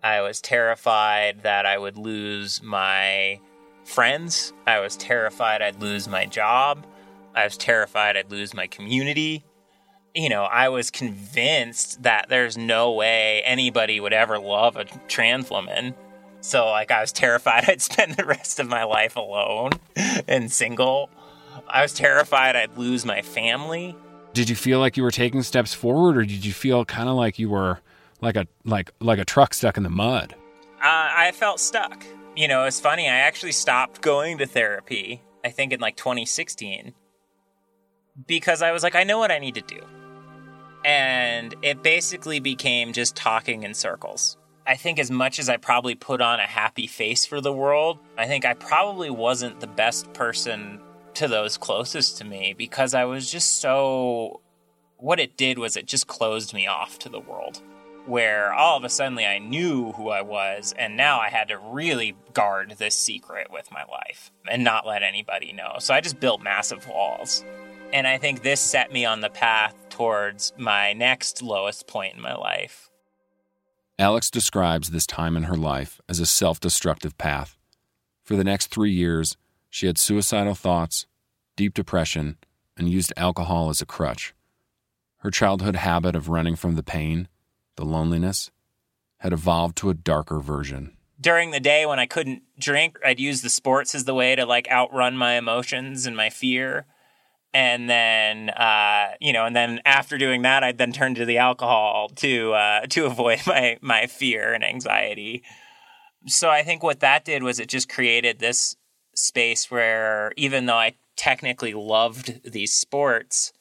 I 0.03 0.21
was 0.21 0.41
terrified 0.41 1.43
that 1.43 1.65
I 1.67 1.77
would 1.77 1.97
lose 1.97 2.61
my 2.63 3.39
friends. 3.83 4.51
I 4.65 4.79
was 4.79 4.97
terrified 4.97 5.61
I'd 5.61 5.79
lose 5.79 6.07
my 6.07 6.25
job. 6.25 6.87
I 7.35 7.43
was 7.43 7.55
terrified 7.55 8.17
I'd 8.17 8.31
lose 8.31 8.53
my 8.53 8.65
community. 8.65 9.43
You 10.15 10.29
know, 10.29 10.43
I 10.43 10.69
was 10.69 10.89
convinced 10.89 12.01
that 12.03 12.29
there's 12.29 12.57
no 12.57 12.91
way 12.91 13.43
anybody 13.45 13.99
would 13.99 14.11
ever 14.11 14.39
love 14.39 14.75
a 14.75 14.85
trans 15.07 15.49
woman. 15.49 15.93
So, 16.41 16.65
like, 16.65 16.89
I 16.89 17.01
was 17.01 17.11
terrified 17.11 17.65
I'd 17.69 17.81
spend 17.81 18.15
the 18.15 18.25
rest 18.25 18.59
of 18.59 18.67
my 18.67 18.83
life 18.83 19.15
alone 19.15 19.71
and 20.27 20.51
single. 20.51 21.11
I 21.67 21.83
was 21.83 21.93
terrified 21.93 22.55
I'd 22.55 22.75
lose 22.75 23.05
my 23.05 23.21
family. 23.21 23.95
Did 24.33 24.49
you 24.49 24.55
feel 24.55 24.79
like 24.79 24.97
you 24.97 25.03
were 25.03 25.11
taking 25.11 25.43
steps 25.43 25.73
forward, 25.73 26.17
or 26.17 26.23
did 26.23 26.43
you 26.43 26.53
feel 26.53 26.85
kind 26.85 27.07
of 27.07 27.15
like 27.15 27.37
you 27.37 27.49
were 27.49 27.81
like 28.21 28.35
a 28.35 28.47
like 28.63 28.91
like 28.99 29.19
a 29.19 29.25
truck 29.25 29.53
stuck 29.53 29.77
in 29.77 29.83
the 29.83 29.89
mud? 29.89 30.35
Uh, 30.77 31.09
I 31.15 31.31
felt 31.33 31.59
stuck. 31.59 32.03
You 32.35 32.47
know, 32.47 32.65
it's 32.65 32.79
funny. 32.79 33.07
I 33.09 33.17
actually 33.17 33.51
stopped 33.51 34.01
going 34.01 34.37
to 34.37 34.45
therapy. 34.45 35.21
I 35.43 35.49
think 35.49 35.73
in 35.73 35.79
like 35.79 35.97
2016 35.97 36.93
because 38.27 38.61
I 38.61 38.71
was 38.71 38.83
like, 38.83 38.95
I 38.95 39.03
know 39.03 39.17
what 39.19 39.31
I 39.31 39.39
need 39.39 39.55
to 39.55 39.61
do, 39.61 39.79
and 40.85 41.55
it 41.61 41.83
basically 41.83 42.39
became 42.39 42.93
just 42.93 43.15
talking 43.15 43.63
in 43.63 43.73
circles. 43.73 44.37
I 44.67 44.75
think 44.75 44.99
as 44.99 45.09
much 45.09 45.39
as 45.39 45.49
I 45.49 45.57
probably 45.57 45.95
put 45.95 46.21
on 46.21 46.39
a 46.39 46.45
happy 46.45 46.85
face 46.87 47.25
for 47.25 47.41
the 47.41 47.51
world, 47.51 47.97
I 48.17 48.27
think 48.27 48.45
I 48.45 48.53
probably 48.53 49.09
wasn't 49.09 49.59
the 49.59 49.67
best 49.67 50.13
person 50.13 50.79
to 51.15 51.27
those 51.27 51.57
closest 51.57 52.17
to 52.19 52.23
me 52.23 52.53
because 52.57 52.93
I 52.93 53.05
was 53.05 53.31
just 53.31 53.59
so. 53.59 54.41
What 54.97 55.19
it 55.19 55.35
did 55.35 55.57
was 55.57 55.75
it 55.75 55.87
just 55.87 56.05
closed 56.05 56.53
me 56.53 56.67
off 56.67 56.99
to 56.99 57.09
the 57.09 57.19
world. 57.19 57.63
Where 58.05 58.51
all 58.53 58.77
of 58.77 58.83
a 58.83 58.89
sudden 58.89 59.17
I 59.19 59.37
knew 59.37 59.91
who 59.91 60.09
I 60.09 60.21
was, 60.21 60.73
and 60.77 60.97
now 60.97 61.19
I 61.19 61.29
had 61.29 61.49
to 61.49 61.57
really 61.57 62.15
guard 62.33 62.75
this 62.77 62.95
secret 62.95 63.51
with 63.51 63.71
my 63.71 63.83
life 63.83 64.31
and 64.49 64.63
not 64.63 64.87
let 64.87 65.03
anybody 65.03 65.51
know. 65.53 65.75
So 65.79 65.93
I 65.93 66.01
just 66.01 66.19
built 66.19 66.41
massive 66.41 66.87
walls. 66.87 67.45
And 67.93 68.07
I 68.07 68.17
think 68.17 68.41
this 68.41 68.59
set 68.59 68.91
me 68.91 69.05
on 69.05 69.21
the 69.21 69.29
path 69.29 69.75
towards 69.89 70.53
my 70.57 70.93
next 70.93 71.41
lowest 71.41 71.87
point 71.87 72.15
in 72.15 72.21
my 72.21 72.35
life. 72.35 72.89
Alex 73.99 74.31
describes 74.31 74.89
this 74.89 75.05
time 75.05 75.37
in 75.37 75.43
her 75.43 75.57
life 75.57 76.01
as 76.09 76.19
a 76.19 76.25
self 76.25 76.59
destructive 76.59 77.17
path. 77.17 77.57
For 78.23 78.35
the 78.35 78.43
next 78.43 78.67
three 78.67 78.91
years, 78.91 79.37
she 79.69 79.85
had 79.85 79.97
suicidal 79.97 80.55
thoughts, 80.55 81.05
deep 81.55 81.73
depression, 81.73 82.37
and 82.77 82.89
used 82.89 83.13
alcohol 83.15 83.69
as 83.69 83.81
a 83.81 83.85
crutch. 83.85 84.33
Her 85.17 85.29
childhood 85.29 85.75
habit 85.75 86.15
of 86.15 86.29
running 86.29 86.55
from 86.55 86.75
the 86.75 86.83
pain, 86.83 87.27
the 87.81 87.85
loneliness, 87.85 88.51
had 89.17 89.33
evolved 89.33 89.75
to 89.77 89.89
a 89.89 89.95
darker 89.95 90.39
version. 90.39 90.95
During 91.19 91.49
the 91.49 91.59
day 91.59 91.85
when 91.85 91.99
I 91.99 92.05
couldn't 92.05 92.43
drink, 92.59 92.99
I'd 93.03 93.19
use 93.19 93.41
the 93.41 93.49
sports 93.49 93.95
as 93.95 94.05
the 94.05 94.13
way 94.13 94.35
to 94.35 94.45
like 94.45 94.69
outrun 94.69 95.17
my 95.17 95.33
emotions 95.33 96.05
and 96.05 96.15
my 96.15 96.29
fear. 96.29 96.85
And 97.53 97.89
then, 97.89 98.51
uh, 98.51 99.13
you 99.19 99.33
know, 99.33 99.45
and 99.45 99.55
then 99.55 99.81
after 99.83 100.17
doing 100.17 100.43
that, 100.43 100.63
I'd 100.63 100.77
then 100.77 100.91
turn 100.91 101.15
to 101.15 101.25
the 101.25 101.39
alcohol 101.39 102.09
to 102.17 102.53
uh, 102.53 102.81
to 102.87 103.05
avoid 103.11 103.39
my 103.47 103.77
my 103.81 104.05
fear 104.05 104.53
and 104.53 104.63
anxiety. 104.63 105.43
So 106.27 106.49
I 106.49 106.61
think 106.61 106.83
what 106.83 106.99
that 106.99 107.25
did 107.25 107.41
was 107.41 107.59
it 107.59 107.67
just 107.67 107.89
created 107.89 108.37
this 108.37 108.75
space 109.15 109.71
where 109.71 110.33
even 110.37 110.67
though 110.67 110.77
I 110.77 110.95
technically 111.15 111.73
loved 111.73 112.51
these 112.51 112.73
sports, 112.73 113.53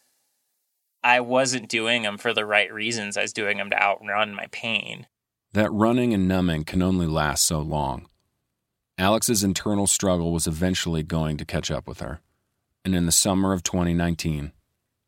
I 1.02 1.20
wasn't 1.20 1.68
doing 1.68 2.02
them 2.02 2.18
for 2.18 2.32
the 2.34 2.44
right 2.44 2.72
reasons. 2.72 3.16
I 3.16 3.22
was 3.22 3.32
doing 3.32 3.58
them 3.58 3.70
to 3.70 3.82
outrun 3.82 4.34
my 4.34 4.46
pain. 4.52 5.06
That 5.52 5.72
running 5.72 6.14
and 6.14 6.28
numbing 6.28 6.64
can 6.64 6.82
only 6.82 7.06
last 7.06 7.44
so 7.44 7.60
long. 7.60 8.06
Alex's 8.98 9.42
internal 9.42 9.86
struggle 9.86 10.32
was 10.32 10.46
eventually 10.46 11.02
going 11.02 11.38
to 11.38 11.44
catch 11.44 11.70
up 11.70 11.88
with 11.88 12.00
her. 12.00 12.20
And 12.84 12.94
in 12.94 13.06
the 13.06 13.12
summer 13.12 13.52
of 13.52 13.62
2019, 13.62 14.52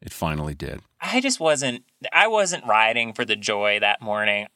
it 0.01 0.13
finally 0.13 0.55
did. 0.55 0.81
I 1.01 1.21
just 1.21 1.39
wasn't 1.39 1.85
I 2.13 2.27
wasn't 2.27 2.67
riding 2.67 3.13
for 3.13 3.25
the 3.25 3.37
joy 3.37 3.79
that 3.81 4.01
morning. 4.01 4.47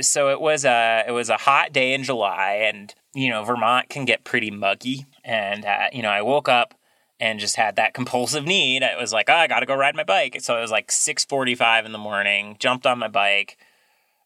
So 0.00 0.30
it 0.30 0.40
was 0.40 0.64
a 0.64 1.04
it 1.06 1.12
was 1.12 1.28
a 1.28 1.36
hot 1.36 1.72
day 1.72 1.92
in 1.92 2.02
July 2.02 2.68
and 2.72 2.94
you 3.14 3.28
know 3.28 3.44
Vermont 3.44 3.88
can 3.88 4.04
get 4.04 4.24
pretty 4.24 4.50
muggy 4.50 5.06
and 5.24 5.64
uh, 5.64 5.88
you 5.92 6.02
know 6.02 6.10
I 6.10 6.22
woke 6.22 6.48
up 6.48 6.74
and 7.20 7.40
just 7.40 7.56
had 7.56 7.76
that 7.76 7.94
compulsive 7.94 8.44
need. 8.44 8.82
I 8.82 8.98
was 8.98 9.12
like, 9.12 9.28
oh, 9.28 9.34
I 9.34 9.46
got 9.46 9.60
to 9.60 9.66
go 9.66 9.74
ride 9.74 9.96
my 9.96 10.04
bike. 10.04 10.40
So 10.40 10.56
it 10.56 10.60
was 10.60 10.70
like 10.70 10.88
6:45 10.88 11.86
in 11.86 11.92
the 11.92 11.98
morning, 11.98 12.56
jumped 12.58 12.86
on 12.86 12.98
my 12.98 13.08
bike, 13.08 13.58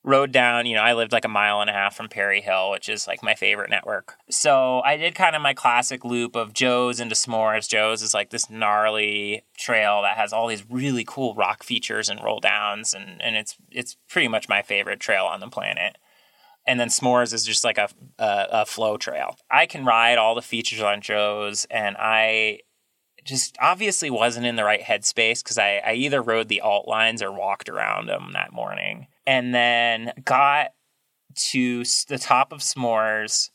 rode 0.05 0.33
down, 0.33 0.67
you 0.67 0.75
know, 0.75 0.83
I 0.83 0.95
lived 0.95 1.13
like 1.13 1.25
a 1.25 1.29
mile 1.29 1.61
and 1.61 1.71
a 1.71 1.73
half 1.73 1.95
from 1.95 2.09
Perry 2.09 2.41
Hill, 2.41 2.71
which 2.71 2.89
is 2.89 3.07
like 3.07 3.23
my 3.23 3.35
favorite 3.35 3.71
network. 3.71 4.17
So 4.31 4.81
I 4.85 4.97
did 4.97 5.15
kind 5.15 5.37
of 5.37 5.43
my 5.43 5.55
classic 5.55 6.05
loop 6.05 6.35
of 6.35 6.53
Joe's 6.53 6.99
into 6.99 7.15
S'mores. 7.15 7.69
Joe's 7.69 8.03
is 8.03 8.15
like 8.15 8.31
this 8.31 8.51
gnarly 8.51 9.45
trail 9.57 10.03
that 10.03 10.17
has 10.17 10.33
all 10.33 10.49
these 10.49 10.69
really 10.69 11.05
cool 11.07 11.35
rock 11.35 11.63
features 11.63 12.09
and 12.09 12.23
roll 12.23 12.41
downs 12.41 12.95
and, 12.95 13.23
and 13.23 13.37
it's 13.37 13.57
it's 13.71 13.97
pretty 14.09 14.29
much 14.29 14.49
my 14.49 14.63
favorite 14.63 15.01
trail 15.01 15.25
on 15.25 15.41
the 15.41 15.49
planet. 15.49 15.99
And 16.67 16.79
then 16.79 16.89
S'mores 16.89 17.33
is 17.33 17.45
just 17.45 17.65
like 17.65 17.79
a, 17.79 17.89
a, 18.19 18.47
a 18.51 18.67
flow 18.67 18.97
trail. 18.97 19.37
I 19.51 19.67
can 19.67 19.85
ride 19.85 20.19
all 20.19 20.35
the 20.35 20.43
features 20.43 20.81
on 20.81 21.01
Joe's 21.01 21.65
and 21.71 21.97
I 21.99 22.61
just 23.25 23.57
obviously 23.61 24.11
wasn't 24.11 24.47
in 24.47 24.57
the 24.57 24.65
right 24.65 24.83
headspace 24.83 25.43
because 25.43 25.59
I, 25.59 25.83
I 25.85 25.95
either 25.95 26.23
rode 26.23 26.49
the 26.49 26.61
alt 26.61 26.89
lines 26.89 27.23
or 27.23 27.33
walked 27.33 27.69
around 27.69 28.07
them 28.07 28.31
that 28.33 28.53
morning. 28.53 29.07
And 29.27 29.55
then 29.55 30.13
got 30.25 30.73
to 31.51 31.85
the 32.09 32.19
top 32.19 32.53
of 32.53 32.61
s'mores 32.61 33.51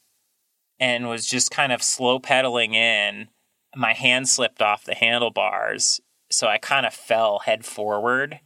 and 0.80 1.10
was 1.10 1.28
just 1.28 1.52
kind 1.52 1.72
of 1.72 1.84
slow 1.84 2.20
pedaling 2.20 2.74
in. 2.74 3.28
My 3.76 3.94
hand 3.94 4.30
slipped 4.30 4.62
off 4.62 4.86
the 4.86 4.96
handlebars 4.96 6.02
so 6.30 6.48
i 6.48 6.58
kind 6.58 6.86
of 6.86 6.94
fell 6.94 7.40
head 7.40 7.66
forward 7.66 8.40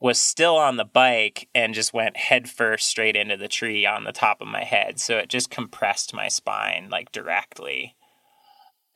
was 0.00 0.18
still 0.18 0.56
on 0.56 0.76
the 0.76 0.84
bike 0.84 1.48
and 1.54 1.74
just 1.74 1.92
went 1.92 2.16
head 2.16 2.48
first 2.48 2.86
straight 2.86 3.16
into 3.16 3.36
the 3.36 3.48
tree 3.48 3.84
on 3.84 4.04
the 4.04 4.12
top 4.12 4.40
of 4.40 4.46
my 4.46 4.62
head. 4.62 5.00
So 5.00 5.16
it 5.18 5.28
just 5.28 5.50
compressed 5.50 6.14
my 6.14 6.28
spine 6.28 6.88
like 6.88 7.10
directly 7.10 7.96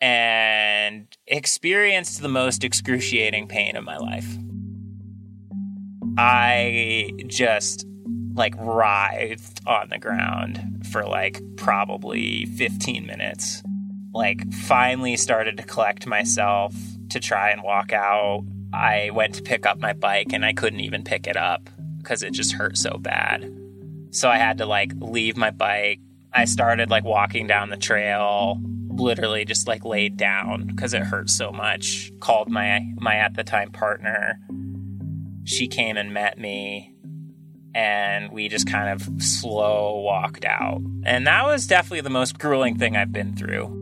and 0.02 1.06
experienced 1.26 2.20
the 2.20 2.28
most 2.28 2.62
excruciating 2.62 3.48
pain 3.48 3.76
of 3.76 3.84
my 3.84 3.96
life 3.96 4.36
I 6.18 7.10
just 7.26 7.86
like 8.34 8.54
writhed 8.58 9.60
on 9.66 9.88
the 9.88 9.98
ground 9.98 10.86
for 10.90 11.04
like 11.04 11.40
probably 11.56 12.46
15 12.46 13.06
minutes. 13.06 13.62
Like, 14.14 14.52
finally 14.52 15.16
started 15.16 15.56
to 15.56 15.62
collect 15.62 16.06
myself 16.06 16.74
to 17.10 17.18
try 17.18 17.50
and 17.50 17.62
walk 17.62 17.92
out. 17.92 18.44
I 18.72 19.10
went 19.10 19.34
to 19.36 19.42
pick 19.42 19.64
up 19.64 19.78
my 19.78 19.94
bike 19.94 20.32
and 20.32 20.44
I 20.44 20.52
couldn't 20.52 20.80
even 20.80 21.02
pick 21.02 21.26
it 21.26 21.36
up 21.36 21.70
because 21.98 22.22
it 22.22 22.32
just 22.32 22.52
hurt 22.52 22.76
so 22.76 22.98
bad. 22.98 23.50
So 24.10 24.28
I 24.28 24.36
had 24.36 24.58
to 24.58 24.66
like 24.66 24.92
leave 24.96 25.36
my 25.36 25.50
bike. 25.50 26.00
I 26.34 26.44
started 26.44 26.90
like 26.90 27.04
walking 27.04 27.46
down 27.46 27.70
the 27.70 27.76
trail, 27.76 28.60
literally 28.94 29.44
just 29.44 29.66
like 29.66 29.84
laid 29.84 30.16
down 30.16 30.66
because 30.66 30.94
it 30.94 31.02
hurt 31.02 31.30
so 31.30 31.52
much. 31.52 32.10
Called 32.20 32.48
my 32.48 32.80
my 32.96 33.16
at 33.16 33.34
the 33.34 33.44
time 33.44 33.70
partner 33.70 34.38
she 35.44 35.68
came 35.68 35.96
and 35.96 36.12
met 36.12 36.38
me 36.38 36.94
and 37.74 38.30
we 38.32 38.48
just 38.48 38.68
kind 38.68 38.88
of 38.88 39.22
slow 39.22 40.00
walked 40.00 40.44
out. 40.44 40.82
And 41.04 41.26
that 41.26 41.44
was 41.46 41.66
definitely 41.66 42.02
the 42.02 42.10
most 42.10 42.38
grueling 42.38 42.78
thing 42.78 42.96
I've 42.96 43.12
been 43.12 43.34
through. 43.34 43.78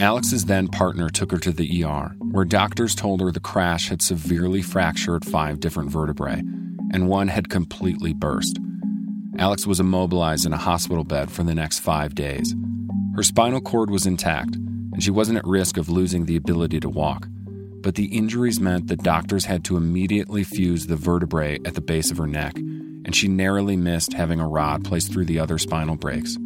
Alex's 0.00 0.46
then 0.46 0.66
partner 0.68 1.10
took 1.10 1.30
her 1.30 1.36
to 1.38 1.52
the 1.52 1.84
ER, 1.84 2.14
where 2.30 2.46
doctors 2.46 2.94
told 2.94 3.20
her 3.20 3.30
the 3.30 3.38
crash 3.38 3.90
had 3.90 4.00
severely 4.00 4.62
fractured 4.62 5.26
five 5.26 5.60
different 5.60 5.90
vertebrae, 5.90 6.40
and 6.90 7.06
one 7.06 7.28
had 7.28 7.50
completely 7.50 8.14
burst. 8.14 8.58
Alex 9.40 9.66
was 9.66 9.80
immobilized 9.80 10.46
in 10.46 10.52
a 10.52 10.58
hospital 10.58 11.02
bed 11.02 11.32
for 11.32 11.42
the 11.42 11.54
next 11.54 11.80
five 11.80 12.14
days. 12.14 12.54
Her 13.16 13.24
spinal 13.24 13.60
cord 13.60 13.90
was 13.90 14.06
intact, 14.06 14.54
and 14.54 15.02
she 15.02 15.10
wasn't 15.10 15.38
at 15.38 15.46
risk 15.46 15.76
of 15.76 15.88
losing 15.88 16.26
the 16.26 16.36
ability 16.36 16.78
to 16.80 16.88
walk 16.88 17.26
but 17.82 17.94
the 17.94 18.06
injuries 18.06 18.60
meant 18.60 18.88
that 18.88 19.02
doctors 19.02 19.44
had 19.44 19.64
to 19.64 19.76
immediately 19.76 20.44
fuse 20.44 20.86
the 20.86 20.96
vertebrae 20.96 21.58
at 21.64 21.74
the 21.74 21.80
base 21.80 22.10
of 22.10 22.18
her 22.18 22.26
neck, 22.26 22.56
and 22.56 23.16
she 23.16 23.28
narrowly 23.28 23.76
missed 23.76 24.12
having 24.12 24.40
a 24.40 24.48
rod 24.48 24.84
placed 24.84 25.12
through 25.12 25.24
the 25.24 25.38
other 25.38 25.58
spinal 25.58 25.96
breaks. 25.96 26.36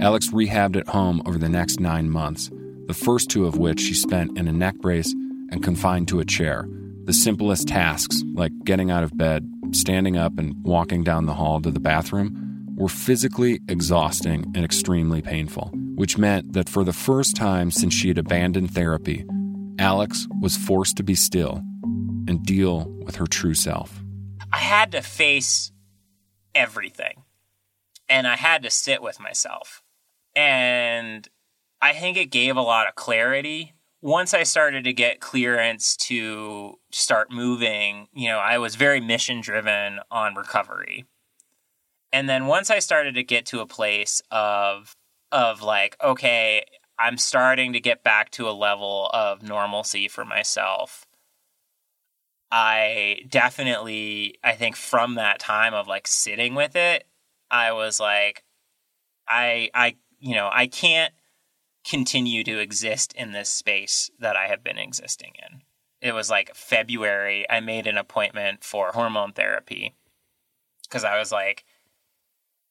Alex 0.00 0.28
rehabbed 0.30 0.76
at 0.76 0.88
home 0.88 1.22
over 1.26 1.38
the 1.38 1.48
next 1.48 1.80
nine 1.80 2.10
months, 2.10 2.50
the 2.86 2.94
first 2.94 3.30
two 3.30 3.46
of 3.46 3.58
which 3.58 3.80
she 3.80 3.94
spent 3.94 4.36
in 4.38 4.48
a 4.48 4.52
neck 4.52 4.76
brace 4.76 5.12
and 5.50 5.62
confined 5.62 6.08
to 6.08 6.20
a 6.20 6.24
chair. 6.24 6.66
The 7.04 7.12
simplest 7.12 7.68
tasks, 7.68 8.22
like 8.32 8.52
getting 8.64 8.90
out 8.90 9.04
of 9.04 9.16
bed, 9.16 9.48
standing 9.74 10.16
up, 10.16 10.38
and 10.38 10.54
walking 10.62 11.04
down 11.04 11.26
the 11.26 11.34
hall 11.34 11.60
to 11.60 11.70
the 11.70 11.80
bathroom, 11.80 12.66
were 12.76 12.88
physically 12.88 13.60
exhausting 13.68 14.44
and 14.54 14.64
extremely 14.64 15.22
painful, 15.22 15.70
which 15.94 16.18
meant 16.18 16.52
that 16.54 16.68
for 16.68 16.84
the 16.84 16.92
first 16.92 17.36
time 17.36 17.70
since 17.70 17.94
she 17.94 18.08
had 18.08 18.18
abandoned 18.18 18.72
therapy, 18.72 19.24
Alex 19.78 20.26
was 20.40 20.56
forced 20.56 20.96
to 20.96 21.02
be 21.02 21.14
still 21.14 21.62
and 22.26 22.44
deal 22.44 22.86
with 23.04 23.16
her 23.16 23.26
true 23.26 23.54
self. 23.54 24.02
I 24.52 24.58
had 24.58 24.92
to 24.92 25.02
face 25.02 25.72
everything 26.54 27.24
and 28.08 28.26
I 28.26 28.36
had 28.36 28.62
to 28.62 28.70
sit 28.70 29.02
with 29.02 29.20
myself. 29.20 29.82
And 30.36 31.28
I 31.80 31.92
think 31.92 32.16
it 32.16 32.26
gave 32.26 32.56
a 32.56 32.62
lot 32.62 32.88
of 32.88 32.94
clarity. 32.94 33.73
Once 34.04 34.34
I 34.34 34.42
started 34.42 34.84
to 34.84 34.92
get 34.92 35.18
clearance 35.18 35.96
to 35.96 36.78
start 36.92 37.30
moving, 37.30 38.06
you 38.12 38.28
know, 38.28 38.36
I 38.36 38.58
was 38.58 38.74
very 38.74 39.00
mission 39.00 39.40
driven 39.40 39.98
on 40.10 40.34
recovery. 40.34 41.06
And 42.12 42.28
then 42.28 42.44
once 42.44 42.68
I 42.68 42.80
started 42.80 43.14
to 43.14 43.22
get 43.22 43.46
to 43.46 43.60
a 43.60 43.66
place 43.66 44.20
of 44.30 44.94
of 45.32 45.62
like, 45.62 45.96
okay, 46.04 46.66
I'm 46.98 47.16
starting 47.16 47.72
to 47.72 47.80
get 47.80 48.04
back 48.04 48.30
to 48.32 48.46
a 48.46 48.52
level 48.52 49.08
of 49.14 49.42
normalcy 49.42 50.06
for 50.06 50.26
myself. 50.26 51.06
I 52.52 53.22
definitely, 53.30 54.36
I 54.44 54.52
think 54.52 54.76
from 54.76 55.14
that 55.14 55.38
time 55.38 55.72
of 55.72 55.88
like 55.88 56.06
sitting 56.06 56.54
with 56.54 56.76
it, 56.76 57.04
I 57.50 57.72
was 57.72 57.98
like, 57.98 58.44
I, 59.26 59.70
I, 59.72 59.96
you 60.20 60.34
know, 60.34 60.50
I 60.52 60.66
can't 60.66 61.14
continue 61.84 62.42
to 62.44 62.58
exist 62.58 63.12
in 63.14 63.32
this 63.32 63.48
space 63.48 64.10
that 64.18 64.36
I 64.36 64.48
have 64.48 64.64
been 64.64 64.78
existing 64.78 65.32
in. 65.38 65.62
It 66.00 66.12
was 66.12 66.30
like 66.30 66.54
February, 66.54 67.46
I 67.48 67.60
made 67.60 67.86
an 67.86 67.98
appointment 67.98 68.64
for 68.64 68.92
hormone 68.92 69.32
therapy 69.32 69.94
because 70.82 71.04
I 71.04 71.18
was 71.18 71.32
like, 71.32 71.64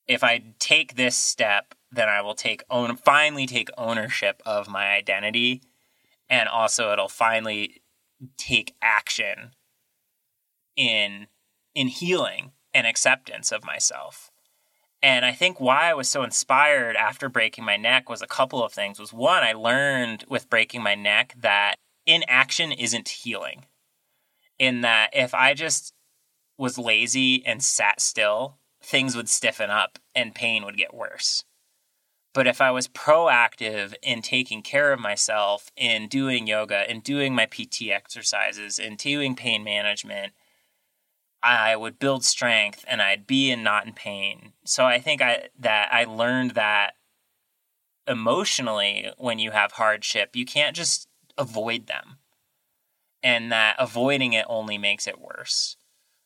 if 0.07 0.23
I 0.23 0.43
take 0.59 0.95
this 0.95 1.15
step, 1.15 1.75
then 1.91 2.09
I 2.09 2.21
will 2.21 2.35
take 2.35 2.63
own 2.69 2.95
finally 2.95 3.45
take 3.45 3.69
ownership 3.77 4.41
of 4.45 4.67
my 4.67 4.93
identity 4.93 5.61
and 6.29 6.49
also 6.49 6.91
it'll 6.91 7.07
finally 7.07 7.81
take 8.37 8.75
action 8.81 9.51
in 10.75 11.27
in 11.75 11.87
healing 11.87 12.51
and 12.73 12.87
acceptance 12.87 13.51
of 13.51 13.63
myself. 13.63 14.31
And 15.03 15.25
I 15.25 15.33
think 15.33 15.59
why 15.59 15.89
I 15.89 15.93
was 15.93 16.07
so 16.07 16.23
inspired 16.23 16.95
after 16.95 17.27
breaking 17.27 17.65
my 17.65 17.75
neck 17.75 18.09
was 18.09 18.21
a 18.21 18.27
couple 18.27 18.63
of 18.63 18.71
things. 18.71 18.99
Was 18.99 19.11
one, 19.11 19.43
I 19.43 19.51
learned 19.51 20.23
with 20.29 20.49
breaking 20.49 20.81
my 20.81 20.95
neck 20.95 21.35
that 21.41 21.75
inaction 22.07 22.71
isn't 22.71 23.09
healing. 23.09 23.65
In 24.57 24.79
that 24.81 25.09
if 25.11 25.33
I 25.33 25.55
just 25.55 25.93
was 26.57 26.77
lazy 26.77 27.45
and 27.45 27.61
sat 27.61 27.99
still, 27.99 28.59
things 28.81 29.13
would 29.13 29.27
stiffen 29.27 29.69
up 29.69 29.99
and 30.15 30.33
pain 30.33 30.63
would 30.63 30.77
get 30.77 30.93
worse. 30.93 31.43
But 32.33 32.47
if 32.47 32.61
I 32.61 32.71
was 32.71 32.87
proactive 32.87 33.93
in 34.01 34.21
taking 34.21 34.61
care 34.61 34.93
of 34.93 35.01
myself, 35.01 35.69
in 35.75 36.07
doing 36.07 36.47
yoga, 36.47 36.89
in 36.89 37.01
doing 37.01 37.35
my 37.35 37.45
PT 37.45 37.89
exercises, 37.91 38.79
in 38.79 38.95
doing 38.95 39.35
pain 39.35 39.65
management, 39.65 40.31
I 41.43 41.75
would 41.75 41.99
build 41.99 42.23
strength 42.23 42.85
and 42.87 43.01
I'd 43.01 43.27
be 43.27 43.51
in 43.51 43.63
not 43.63 43.85
in 43.85 43.93
pain. 43.93 44.53
So 44.63 44.85
I 44.85 44.99
think 44.99 45.21
I 45.21 45.49
that 45.59 45.89
I 45.91 46.05
learned 46.05 46.51
that 46.51 46.93
emotionally 48.07 49.11
when 49.17 49.39
you 49.39 49.51
have 49.51 49.73
hardship, 49.73 50.35
you 50.35 50.45
can't 50.45 50.75
just 50.75 51.07
avoid 51.37 51.87
them. 51.87 52.17
And 53.21 53.51
that 53.51 53.75
avoiding 53.77 54.33
it 54.33 54.45
only 54.47 54.77
makes 54.77 55.05
it 55.07 55.19
worse. 55.19 55.75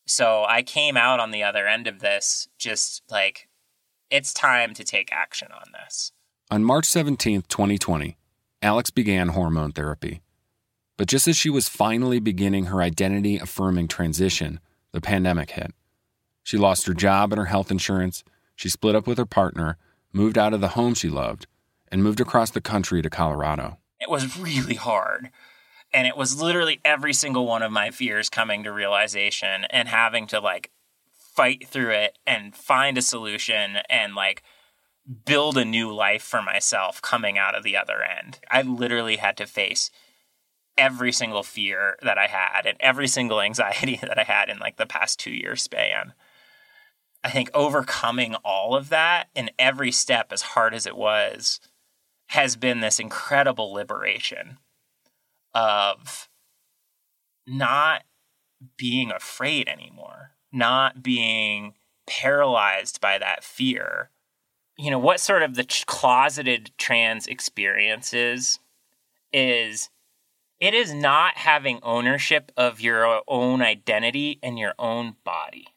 So 0.06 0.46
I 0.48 0.62
came 0.62 0.96
out 0.96 1.20
on 1.20 1.32
the 1.32 1.44
other 1.44 1.68
end 1.68 1.88
of 1.88 2.00
this 2.00 2.48
just 2.58 3.02
like 3.10 3.50
it's 4.10 4.34
time 4.34 4.74
to 4.76 4.84
take 4.84 5.12
action 5.12 5.50
on 5.52 5.72
this. 5.74 6.12
On 6.50 6.64
March 6.64 6.86
17, 6.86 7.44
2020, 7.50 8.18
Alex 8.62 8.90
began 8.90 9.30
hormone 9.30 9.72
therapy. 9.72 10.22
But 10.96 11.08
just 11.08 11.28
as 11.28 11.38
she 11.38 11.50
was 11.50 11.68
finally 11.68 12.20
beginning 12.20 12.66
her 12.66 12.82
identity 12.82 13.38
affirming 13.38 13.88
transition, 13.88 14.60
the 14.98 15.02
pandemic 15.02 15.52
hit. 15.52 15.76
She 16.42 16.58
lost 16.58 16.88
her 16.88 16.94
job 16.96 17.32
and 17.32 17.38
her 17.38 17.46
health 17.46 17.70
insurance. 17.70 18.24
She 18.56 18.68
split 18.68 18.96
up 18.96 19.06
with 19.06 19.20
her 19.20 19.28
partner, 19.28 19.78
moved 20.12 20.40
out 20.40 20.56
of 20.56 20.62
the 20.62 20.70
home 20.70 20.96
she 20.96 21.08
loved, 21.08 21.46
and 21.90 22.04
moved 22.04 22.20
across 22.20 22.50
the 22.50 22.62
country 22.62 23.04
to 23.04 23.10
Colorado. 23.12 23.78
It 24.00 24.10
was 24.10 24.40
really 24.40 24.74
hard. 24.74 25.30
And 25.94 26.08
it 26.08 26.18
was 26.18 26.42
literally 26.42 26.80
every 26.84 27.14
single 27.14 27.46
one 27.46 27.62
of 27.62 27.72
my 27.72 27.92
fears 27.92 28.28
coming 28.28 28.64
to 28.64 28.72
realization 28.72 29.66
and 29.70 29.88
having 29.88 30.26
to 30.28 30.40
like 30.40 30.72
fight 31.14 31.68
through 31.68 31.92
it 31.92 32.18
and 32.26 32.56
find 32.56 32.98
a 32.98 33.04
solution 33.04 33.78
and 33.92 34.16
like 34.16 34.42
build 35.26 35.60
a 35.60 35.66
new 35.66 35.94
life 35.94 36.24
for 36.24 36.42
myself 36.42 37.04
coming 37.04 37.38
out 37.38 37.54
of 37.54 37.64
the 37.64 37.78
other 37.78 38.02
end. 38.02 38.40
I 38.50 38.64
literally 38.64 39.18
had 39.18 39.38
to 39.38 39.46
face 39.46 39.92
every 40.78 41.12
single 41.12 41.44
fear 41.44 41.98
that 42.02 42.18
I 42.18 42.28
had 42.28 42.66
and 42.66 42.78
every 42.80 43.08
single 43.08 43.42
anxiety 43.42 43.98
that 44.02 44.20
I 44.20 44.24
had 44.24 44.50
in 44.50 44.60
like 44.60 44.78
the 44.78 44.86
past 44.86 45.20
2 45.20 45.32
year 45.32 45.56
span. 45.56 46.14
I 47.24 47.30
think 47.30 47.50
overcoming 47.54 48.36
all 48.36 48.76
of 48.76 48.90
that 48.90 49.28
in 49.36 49.50
every 49.58 49.92
step 49.92 50.32
as 50.32 50.42
hard 50.42 50.74
as 50.74 50.86
it 50.86 50.96
was 50.96 51.60
has 52.30 52.56
been 52.56 52.80
this 52.80 53.00
incredible 53.00 53.74
liberation 53.74 54.58
of 55.54 56.30
not 57.48 58.04
being 58.78 59.12
afraid 59.12 59.68
anymore, 59.68 60.32
not 60.52 61.02
being 61.02 61.74
paralyzed 62.06 63.00
by 63.02 63.18
that 63.18 63.44
fear. 63.44 64.10
You 64.78 64.92
know, 64.92 65.00
what 65.00 65.20
sort 65.20 65.44
of 65.44 65.56
the 65.56 65.66
closeted 65.86 66.72
trans 66.78 67.28
experiences 67.28 68.60
is 69.34 69.90
it 70.60 70.74
is 70.74 70.94
not 70.94 71.38
having 71.38 71.80
ownership 71.84 72.52
of 72.58 72.82
your 72.82 73.22
own 73.28 73.62
identity 73.62 74.40
and 74.42 74.58
your 74.58 74.74
own 74.80 75.16
body. 75.24 75.68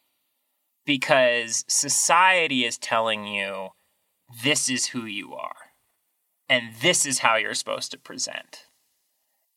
Because 0.87 1.65
society 1.69 2.65
is 2.65 2.79
telling 2.79 3.27
you 3.27 3.69
this 4.43 4.69
is 4.71 4.87
who 4.87 5.05
you 5.05 5.35
are 5.35 5.71
and 6.49 6.75
this 6.81 7.07
is 7.07 7.21
how 7.21 7.37
you're 7.37 7.55
supposed 7.55 7.93
to 7.93 7.99
present. 7.99 8.67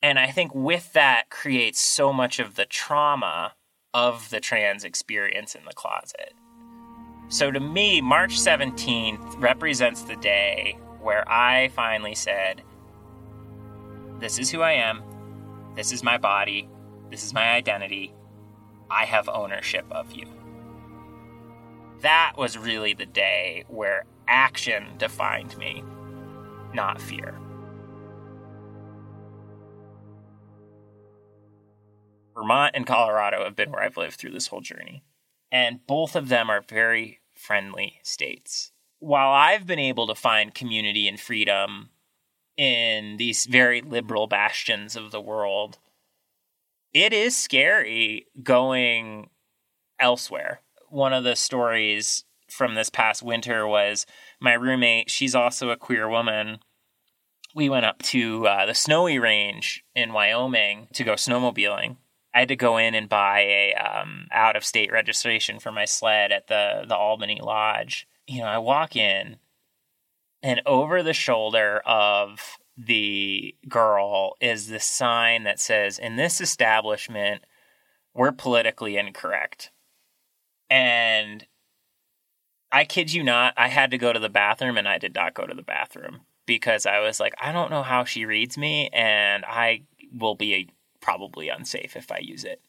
And 0.02 0.20
I 0.20 0.32
think 0.32 0.54
with 0.54 0.94
that 0.94 1.30
creates 1.30 1.80
so 1.80 2.12
much 2.12 2.40
of 2.40 2.56
the 2.56 2.66
trauma 2.66 3.54
of 3.94 4.30
the 4.30 4.40
trans 4.40 4.84
experience 4.84 5.56
in 5.56 5.66
the 5.66 5.74
closet. 5.74 6.34
So 7.30 7.50
to 7.50 7.60
me, 7.60 8.02
March 8.02 8.38
17th 8.38 9.42
represents 9.42 10.02
the 10.02 10.18
day 10.18 10.78
where 11.00 11.28
I 11.28 11.70
finally 11.70 12.16
said, 12.16 12.62
This 14.20 14.38
is 14.38 14.52
who 14.52 14.62
I 14.62 14.74
am. 14.74 15.02
This 15.76 15.92
is 15.92 16.04
my 16.04 16.18
body. 16.18 16.70
This 17.10 17.24
is 17.24 17.34
my 17.34 17.52
identity. 17.52 18.14
I 18.90 19.06
have 19.06 19.28
ownership 19.28 19.86
of 19.92 20.12
you. 20.12 20.26
That 22.02 22.34
was 22.38 22.58
really 22.58 22.94
the 22.94 23.06
day 23.06 23.64
where 23.68 24.06
action 24.28 24.86
defined 24.98 25.58
me, 25.58 25.84
not 26.74 27.02
fear. 27.02 27.40
Vermont 32.36 32.72
and 32.76 32.86
Colorado 32.86 33.44
have 33.44 33.56
been 33.56 33.72
where 33.72 33.84
I've 33.84 33.98
lived 33.98 34.16
through 34.16 34.32
this 34.32 34.48
whole 34.48 34.62
journey. 34.62 35.04
And 35.52 35.86
both 35.86 36.16
of 36.16 36.30
them 36.30 36.50
are 36.50 36.62
very 36.62 37.20
friendly 37.34 38.00
states. 38.04 38.72
While 39.00 39.32
I've 39.32 39.68
been 39.68 39.80
able 39.80 40.08
to 40.08 40.16
find 40.16 40.54
community 40.54 41.08
and 41.08 41.20
freedom 41.20 41.90
in 42.58 43.18
these 43.18 43.46
very 43.46 43.82
liberal 43.82 44.28
bastions 44.28 44.96
of 44.96 45.12
the 45.12 45.22
world, 45.22 45.80
it 46.94 47.14
is 47.14 47.36
scary 47.36 48.28
going 48.42 49.30
elsewhere. 50.00 50.62
One 50.90 51.14
of 51.14 51.24
the 51.24 51.36
stories 51.36 52.26
from 52.50 52.76
this 52.76 52.90
past 52.90 53.24
winter 53.24 53.68
was 53.68 54.06
my 54.40 54.54
roommate, 54.54 55.10
she's 55.10 55.34
also 55.34 55.70
a 55.70 55.78
queer 55.78 56.08
woman. 56.08 56.60
We 57.56 57.70
went 57.70 57.86
up 57.86 58.02
to 58.04 58.48
uh, 58.48 58.66
the 58.66 58.74
snowy 58.74 59.20
range 59.20 59.84
in 59.96 60.14
Wyoming 60.14 60.88
to 60.94 61.04
go 61.04 61.14
snowmobiling 61.14 61.98
I 62.34 62.40
had 62.40 62.48
to 62.50 62.56
go 62.56 62.78
in 62.78 62.96
and 62.96 63.08
buy 63.08 63.42
a 63.42 63.74
um, 63.76 64.28
out 64.32 64.56
of 64.56 64.66
state 64.66 64.92
registration 64.92 65.60
for 65.60 65.72
my 65.72 65.86
sled 65.86 66.32
at 66.32 66.48
the 66.48 66.84
the 66.88 66.96
Albany 66.96 67.40
Lodge. 67.42 68.08
You 68.28 68.42
know, 68.42 68.48
I 68.48 68.58
walk 68.58 68.96
in, 68.96 69.38
and 70.44 70.62
over 70.66 71.02
the 71.02 71.14
shoulder 71.14 71.82
of 71.86 72.58
the 72.78 73.56
girl 73.68 74.36
is 74.42 74.68
this 74.68 74.86
sign 74.86 75.44
that 75.44 75.60
says, 75.60 75.98
"In 75.98 76.18
this 76.18 76.42
establishment, 76.42 77.46
we're 78.14 78.32
politically 78.32 78.98
incorrect." 78.98 79.72
And 80.70 81.48
I 82.72 82.86
kid 82.86 83.14
you 83.14 83.24
not, 83.24 83.54
I 83.56 83.68
had 83.70 83.92
to 83.92 83.98
go 83.98 84.12
to 84.12 84.20
the 84.20 84.30
bathroom, 84.30 84.78
and 84.78 84.88
I 84.88 84.98
did 84.98 85.14
not 85.16 85.36
go 85.36 85.46
to 85.46 85.54
the 85.54 85.62
bathroom 85.64 86.22
because 86.46 86.86
I 86.86 87.00
was 87.00 87.20
like, 87.20 87.34
I 87.40 87.52
don't 87.52 87.70
know 87.72 87.84
how 87.84 88.04
she 88.04 88.26
reads 88.26 88.58
me, 88.58 88.90
and 88.92 89.46
I 89.46 89.84
will 90.12 90.36
be 90.36 90.70
probably 91.00 91.50
unsafe 91.50 91.96
if 91.96 92.12
I 92.12 92.18
use 92.18 92.44
it. 92.44 92.62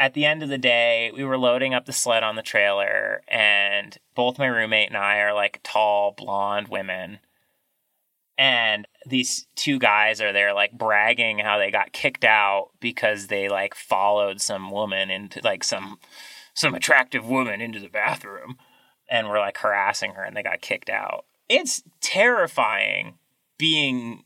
At 0.00 0.14
the 0.14 0.24
end 0.24 0.42
of 0.42 0.48
the 0.48 0.58
day, 0.58 1.12
we 1.14 1.22
were 1.24 1.38
loading 1.38 1.74
up 1.74 1.84
the 1.86 1.92
sled 1.92 2.22
on 2.24 2.34
the 2.34 2.42
trailer, 2.42 3.22
and 3.28 3.96
both 4.16 4.38
my 4.38 4.46
roommate 4.46 4.88
and 4.88 4.96
I 4.96 5.18
are 5.18 5.34
like 5.34 5.60
tall, 5.62 6.12
blonde 6.12 6.68
women. 6.68 7.20
and 8.38 8.88
these 9.06 9.46
two 9.54 9.78
guys 9.78 10.20
are 10.20 10.32
there 10.32 10.54
like 10.54 10.72
bragging 10.72 11.38
how 11.38 11.58
they 11.58 11.70
got 11.70 11.92
kicked 11.92 12.24
out 12.24 12.70
because 12.80 13.26
they 13.26 13.48
like 13.50 13.74
followed 13.74 14.40
some 14.40 14.70
woman 14.70 15.10
into 15.10 15.40
like 15.44 15.62
some 15.62 15.98
some 16.54 16.74
attractive 16.74 17.26
woman 17.26 17.60
into 17.60 17.78
the 17.78 17.88
bathroom 17.88 18.56
and 19.10 19.28
were 19.28 19.38
like 19.38 19.58
harassing 19.58 20.12
her 20.14 20.22
and 20.24 20.34
they 20.36 20.42
got 20.42 20.62
kicked 20.62 20.88
out. 20.88 21.26
It's 21.50 21.82
terrifying 22.00 23.18
being 23.58 24.24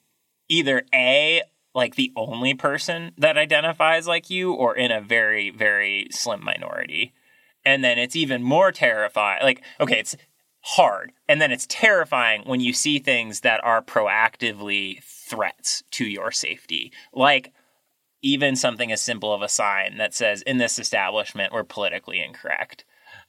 either 0.49 0.85
A 0.95 1.43
like 1.75 1.97
the 1.97 2.13
only 2.17 2.55
person 2.55 3.13
that 3.19 3.37
identifies 3.37 4.07
like 4.07 4.31
you 4.31 4.53
or 4.53 4.77
in 4.77 4.91
a 4.91 5.01
very 5.01 5.51
very 5.51 6.09
slim 6.11 6.45
minority. 6.45 7.13
And 7.65 7.83
then 7.83 7.99
it's 7.99 8.17
even 8.17 8.43
more 8.43 8.73
terrifying. 8.73 9.43
Like 9.43 9.63
okay, 9.81 9.99
it's 9.99 10.17
hard. 10.61 11.13
And 11.29 11.43
then 11.43 11.53
it's 11.53 11.67
terrifying 11.69 12.43
when 12.47 12.61
you 12.61 12.73
see 12.73 12.99
things 12.99 13.41
that 13.41 13.63
are 13.63 13.83
proactively 13.83 15.03
threats 15.03 15.83
to 15.93 16.07
your 16.07 16.33
safety. 16.33 16.93
Like 17.13 17.53
even 18.25 18.57
something 18.57 18.91
as 18.91 19.03
simple 19.03 19.35
of 19.35 19.43
a 19.43 19.49
sign 19.49 19.99
that 19.99 20.15
says, 20.15 20.41
in 20.43 20.57
this 20.57 20.79
establishment, 20.79 21.53
we're 21.53 21.65
politically 21.65 22.21
incorrect. 22.21 22.87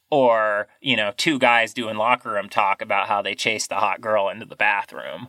Or, 0.10 0.70
you 0.80 0.96
know, 0.96 1.12
two 1.18 1.38
guys 1.38 1.74
doing 1.74 1.98
locker 1.98 2.32
room 2.32 2.48
talk 2.48 2.82
about 2.82 3.10
how 3.10 3.22
they 3.22 3.36
chased 3.36 3.70
the 3.70 3.76
hot 3.76 4.00
girl 4.00 4.30
into 4.30 4.46
the 4.46 4.56
bathroom. 4.56 5.28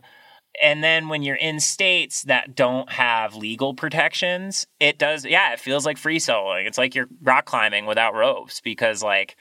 And 0.61 0.83
then 0.83 1.07
when 1.07 1.21
you're 1.21 1.35
in 1.35 1.59
states 1.59 2.23
that 2.23 2.55
don't 2.55 2.91
have 2.91 3.35
legal 3.35 3.73
protections, 3.75 4.65
it 4.79 4.97
does, 4.97 5.23
yeah, 5.25 5.53
it 5.53 5.59
feels 5.59 5.85
like 5.85 5.97
free 5.97 6.19
soloing. 6.19 6.65
It's 6.65 6.77
like 6.77 6.95
you're 6.95 7.09
rock 7.21 7.45
climbing 7.45 7.85
without 7.85 8.15
ropes 8.15 8.59
because, 8.61 9.03
like, 9.03 9.37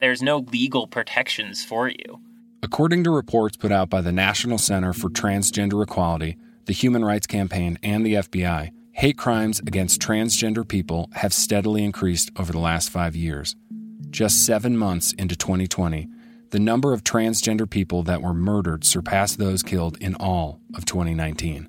there's 0.00 0.22
no 0.22 0.38
legal 0.38 0.86
protections 0.86 1.64
for 1.64 1.88
you. 1.88 2.20
According 2.62 3.02
to 3.04 3.10
reports 3.10 3.56
put 3.56 3.72
out 3.72 3.90
by 3.90 4.00
the 4.00 4.12
National 4.12 4.56
Center 4.56 4.92
for 4.92 5.08
Transgender 5.08 5.82
Equality, 5.82 6.36
the 6.66 6.72
Human 6.72 7.04
Rights 7.04 7.26
Campaign, 7.26 7.76
and 7.82 8.06
the 8.06 8.14
FBI, 8.14 8.70
hate 8.92 9.18
crimes 9.18 9.58
against 9.60 10.00
transgender 10.00 10.66
people 10.66 11.10
have 11.14 11.34
steadily 11.34 11.82
increased 11.82 12.30
over 12.36 12.52
the 12.52 12.60
last 12.60 12.88
five 12.88 13.16
years. 13.16 13.56
Just 14.10 14.46
seven 14.46 14.76
months 14.76 15.12
into 15.14 15.34
2020, 15.34 16.08
the 16.52 16.60
number 16.60 16.92
of 16.92 17.02
transgender 17.02 17.68
people 17.68 18.02
that 18.02 18.20
were 18.20 18.34
murdered 18.34 18.84
surpassed 18.84 19.38
those 19.38 19.62
killed 19.62 19.96
in 20.02 20.14
all 20.16 20.60
of 20.74 20.84
2019. 20.84 21.66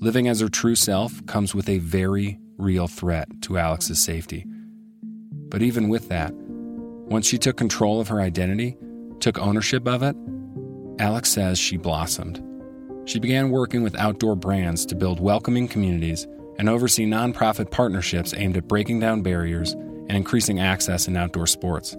Living 0.00 0.26
as 0.26 0.40
her 0.40 0.48
true 0.48 0.74
self 0.74 1.24
comes 1.26 1.54
with 1.54 1.68
a 1.68 1.78
very 1.78 2.36
real 2.58 2.88
threat 2.88 3.28
to 3.42 3.56
Alex's 3.56 4.02
safety. 4.02 4.44
But 5.48 5.62
even 5.62 5.88
with 5.88 6.08
that, 6.08 6.34
once 6.34 7.28
she 7.28 7.38
took 7.38 7.56
control 7.56 8.00
of 8.00 8.08
her 8.08 8.20
identity, 8.20 8.76
took 9.20 9.38
ownership 9.38 9.86
of 9.86 10.02
it, 10.02 10.16
Alex 10.98 11.30
says 11.30 11.56
she 11.56 11.76
blossomed. 11.76 12.42
She 13.04 13.20
began 13.20 13.50
working 13.50 13.84
with 13.84 13.94
outdoor 13.94 14.34
brands 14.34 14.84
to 14.86 14.96
build 14.96 15.20
welcoming 15.20 15.68
communities 15.68 16.26
and 16.58 16.68
oversee 16.68 17.06
nonprofit 17.06 17.70
partnerships 17.70 18.34
aimed 18.36 18.56
at 18.56 18.66
breaking 18.66 18.98
down 18.98 19.22
barriers 19.22 19.74
and 19.74 20.12
increasing 20.16 20.58
access 20.58 21.06
in 21.06 21.16
outdoor 21.16 21.46
sports. 21.46 21.96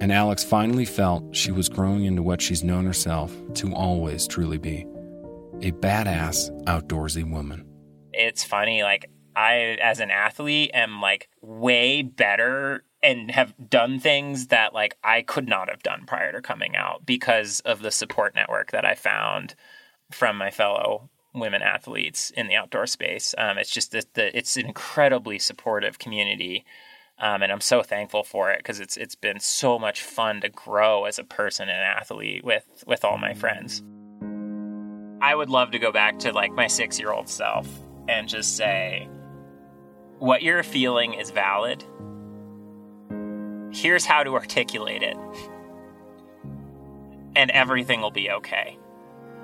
And 0.00 0.12
Alex 0.12 0.44
finally 0.44 0.84
felt 0.84 1.34
she 1.34 1.52
was 1.52 1.68
growing 1.68 2.04
into 2.04 2.22
what 2.22 2.42
she's 2.42 2.62
known 2.62 2.84
herself 2.84 3.34
to 3.54 3.74
always 3.74 4.26
truly 4.26 4.58
be 4.58 4.86
a 5.62 5.72
badass 5.72 6.50
outdoorsy 6.64 7.28
woman. 7.28 7.66
It's 8.12 8.44
funny, 8.44 8.82
like, 8.82 9.10
I, 9.34 9.78
as 9.82 10.00
an 10.00 10.10
athlete, 10.10 10.70
am 10.74 11.00
like 11.00 11.28
way 11.40 12.02
better 12.02 12.84
and 13.02 13.30
have 13.30 13.54
done 13.68 14.00
things 14.00 14.48
that 14.48 14.74
like 14.74 14.96
I 15.04 15.22
could 15.22 15.48
not 15.48 15.68
have 15.68 15.82
done 15.82 16.04
prior 16.06 16.32
to 16.32 16.40
coming 16.40 16.74
out 16.74 17.06
because 17.06 17.60
of 17.60 17.82
the 17.82 17.90
support 17.90 18.34
network 18.34 18.72
that 18.72 18.84
I 18.84 18.94
found 18.94 19.54
from 20.10 20.36
my 20.36 20.50
fellow 20.50 21.10
women 21.34 21.62
athletes 21.62 22.30
in 22.30 22.48
the 22.48 22.54
outdoor 22.54 22.86
space. 22.86 23.34
Um, 23.36 23.58
it's 23.58 23.70
just 23.70 23.92
that 23.92 24.16
it's 24.16 24.56
an 24.56 24.66
incredibly 24.66 25.38
supportive 25.38 25.98
community. 25.98 26.64
Um, 27.18 27.42
and 27.42 27.50
I'm 27.50 27.62
so 27.62 27.82
thankful 27.82 28.24
for 28.24 28.50
it 28.50 28.58
because 28.58 28.78
it's 28.78 28.96
it's 28.96 29.14
been 29.14 29.40
so 29.40 29.78
much 29.78 30.02
fun 30.02 30.42
to 30.42 30.50
grow 30.50 31.06
as 31.06 31.18
a 31.18 31.24
person 31.24 31.68
and 31.68 31.78
athlete 31.78 32.44
with 32.44 32.84
with 32.86 33.04
all 33.04 33.16
my 33.16 33.32
friends. 33.32 33.82
I 35.22 35.34
would 35.34 35.48
love 35.48 35.70
to 35.70 35.78
go 35.78 35.90
back 35.90 36.18
to 36.20 36.32
like 36.32 36.52
my 36.52 36.66
six 36.66 36.98
year 36.98 37.12
old 37.12 37.28
self 37.28 37.66
and 38.06 38.28
just 38.28 38.56
say, 38.56 39.08
what 40.18 40.42
you're 40.42 40.62
feeling 40.62 41.14
is 41.14 41.30
valid 41.30 41.84
here's 43.76 44.06
how 44.06 44.22
to 44.22 44.34
articulate 44.34 45.02
it, 45.02 45.16
and 47.34 47.50
everything 47.50 48.00
will 48.00 48.10
be 48.10 48.30
okay. 48.30 48.78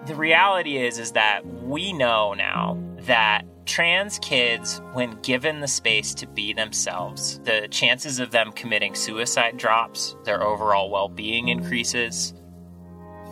The 0.06 0.14
reality 0.14 0.78
is 0.78 0.98
is 0.98 1.12
that 1.12 1.46
we 1.46 1.92
know 1.92 2.34
now 2.34 2.76
that 3.02 3.42
trans 3.66 4.18
kids 4.18 4.80
when 4.92 5.20
given 5.22 5.60
the 5.60 5.68
space 5.68 6.14
to 6.14 6.26
be 6.26 6.52
themselves, 6.52 7.38
the 7.40 7.68
chances 7.70 8.18
of 8.18 8.32
them 8.32 8.52
committing 8.52 8.94
suicide 8.94 9.56
drops, 9.56 10.16
their 10.24 10.42
overall 10.42 10.90
well-being 10.90 11.48
increases. 11.48 12.34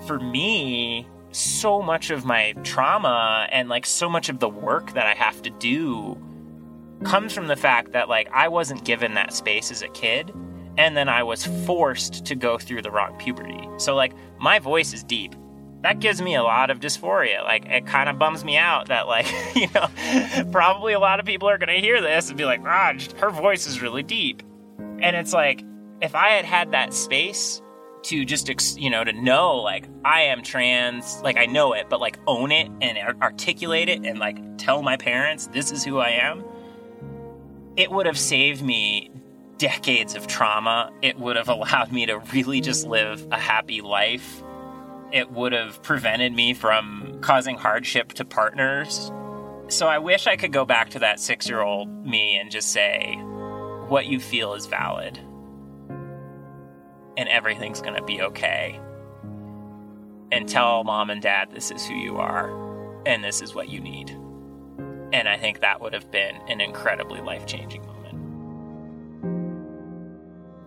For 0.07 0.21
me, 0.21 1.09
so 1.33 1.83
much 1.83 2.11
of 2.11 2.25
my 2.25 2.53
trauma 2.63 3.49
and 3.51 3.69
like 3.69 3.87
so 3.87 4.09
much 4.09 4.29
of 4.29 4.39
the 4.39 4.49
work 4.49 4.93
that 4.95 5.07
I 5.07 5.15
have 5.15 5.43
to 5.43 5.51
do 5.51 6.17
comes 7.05 7.33
from 7.33 7.47
the 7.47 7.57
fact 7.57 7.93
that 7.93 8.09
like 8.09 8.29
I 8.33 8.49
wasn't 8.49 8.85
given 8.85 9.15
that 9.15 9.33
space 9.33 9.71
as 9.71 9.83
a 9.83 9.89
kid 9.89 10.33
and 10.79 10.97
then 10.97 11.09
I 11.09 11.23
was 11.23 11.45
forced 11.67 12.25
to 12.27 12.35
go 12.35 12.59
through 12.59 12.83
the 12.83 12.91
wrong 12.91 13.17
puberty. 13.19 13.69
So, 13.77 13.95
like, 13.95 14.15
my 14.39 14.59
voice 14.59 14.93
is 14.95 15.03
deep. 15.03 15.35
That 15.83 15.99
gives 15.99 16.21
me 16.21 16.35
a 16.35 16.43
lot 16.43 16.71
of 16.71 16.79
dysphoria. 16.79 17.43
Like, 17.43 17.65
it 17.67 17.87
kind 17.87 18.09
of 18.09 18.19
bums 18.19 18.45
me 18.45 18.57
out 18.59 18.89
that, 18.89 19.07
like, 19.07 19.27
you 19.55 19.69
know, 19.75 19.89
probably 20.53 20.93
a 20.93 20.99
lot 21.01 21.21
of 21.21 21.27
people 21.27 21.49
are 21.49 21.59
going 21.59 21.75
to 21.75 21.81
hear 21.81 22.01
this 22.01 22.29
and 22.29 22.37
be 22.37 22.45
like, 22.45 22.61
ah, 22.61 22.65
Raj, 22.65 23.13
her 23.13 23.31
voice 23.31 23.67
is 23.67 23.81
really 23.81 24.03
deep. 24.03 24.43
And 24.79 25.17
it's 25.17 25.33
like, 25.33 25.65
if 26.03 26.15
I 26.15 26.31
had 26.31 26.45
had 26.45 26.73
that 26.73 26.93
space 26.93 27.63
to 28.03 28.25
just, 28.25 28.79
you 28.79 28.91
know, 28.91 29.05
to 29.05 29.13
know, 29.13 29.57
like, 29.57 29.89
I 30.05 30.23
am 30.23 30.43
trans, 30.43 31.21
like, 31.23 31.39
I 31.39 31.47
know 31.47 31.73
it, 31.73 31.87
but, 31.89 32.01
like, 32.01 32.19
own 32.27 32.53
it 32.53 32.71
and 32.81 32.99
articulate 33.23 33.89
it 33.89 34.05
and, 34.05 34.19
like, 34.19 34.59
tell 34.59 34.83
my 34.83 34.97
parents 34.97 35.47
this 35.49 35.73
is 35.73 35.83
who 35.83 35.99
I 35.99 36.11
am, 36.11 36.45
it 37.77 37.91
would 37.91 38.07
have 38.07 38.19
saved 38.19 38.63
me 38.63 39.11
decades 39.61 40.15
of 40.15 40.27
trauma. 40.27 40.91
It 41.03 41.19
would 41.19 41.37
have 41.37 41.49
allowed 41.57 41.93
me 41.93 42.07
to 42.07 42.19
really 42.33 42.61
just 42.61 42.87
live 42.87 43.27
a 43.31 43.39
happy 43.39 43.81
life. 43.81 44.43
It 45.13 45.31
would 45.31 45.53
have 45.53 45.83
prevented 45.83 46.33
me 46.33 46.55
from 46.55 47.19
causing 47.21 47.57
hardship 47.57 48.13
to 48.15 48.25
partners. 48.25 49.11
So 49.69 49.87
I 49.87 49.99
wish 49.99 50.27
I 50.27 50.37
could 50.37 50.53
go 50.53 50.65
back 50.65 50.91
to 50.91 51.01
that 51.01 51.21
six 51.21 51.49
year 51.49 51.61
old 51.61 51.89
me 52.07 52.39
and 52.39 52.51
just 52.51 52.73
say, 52.73 53.17
what 53.89 54.07
you 54.07 54.21
feel 54.21 54.55
is 54.55 54.67
valid. 54.67 55.19
And 57.17 57.29
everything's 57.29 57.81
going 57.81 57.97
to 57.97 58.03
be 58.03 58.23
okay. 58.23 58.81
And 60.33 60.49
tell 60.49 60.85
mom 60.85 61.11
and 61.11 61.21
dad 61.21 61.51
this 61.53 61.73
is 61.73 61.85
who 61.85 61.95
you 61.95 62.19
are 62.19 63.05
and 63.05 63.25
this 63.25 63.43
is 63.43 63.55
what 63.55 63.69
you 63.69 63.81
need. 63.81 64.11
And 65.13 65.29
I 65.29 65.37
think 65.37 65.61
that 65.61 65.81
would 65.81 65.93
have 65.93 66.11
been 66.13 66.37
an 66.49 66.61
incredibly 66.61 67.21
life 67.21 67.47
changing 67.47 67.83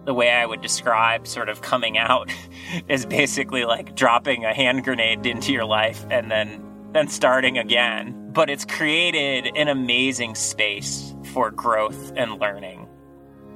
the 0.05 0.13
way 0.13 0.31
I 0.31 0.45
would 0.45 0.61
describe 0.61 1.27
sort 1.27 1.49
of 1.49 1.61
coming 1.61 1.97
out 1.97 2.29
is 2.89 3.05
basically 3.05 3.65
like 3.65 3.95
dropping 3.95 4.45
a 4.45 4.53
hand 4.53 4.83
grenade 4.83 5.25
into 5.25 5.51
your 5.51 5.65
life 5.65 6.05
and 6.09 6.29
then 6.29 6.61
then 6.93 7.07
starting 7.07 7.57
again. 7.57 8.29
But 8.31 8.49
it's 8.49 8.65
created 8.65 9.55
an 9.55 9.67
amazing 9.67 10.35
space 10.35 11.15
for 11.33 11.49
growth 11.49 12.13
and 12.15 12.39
learning 12.39 12.87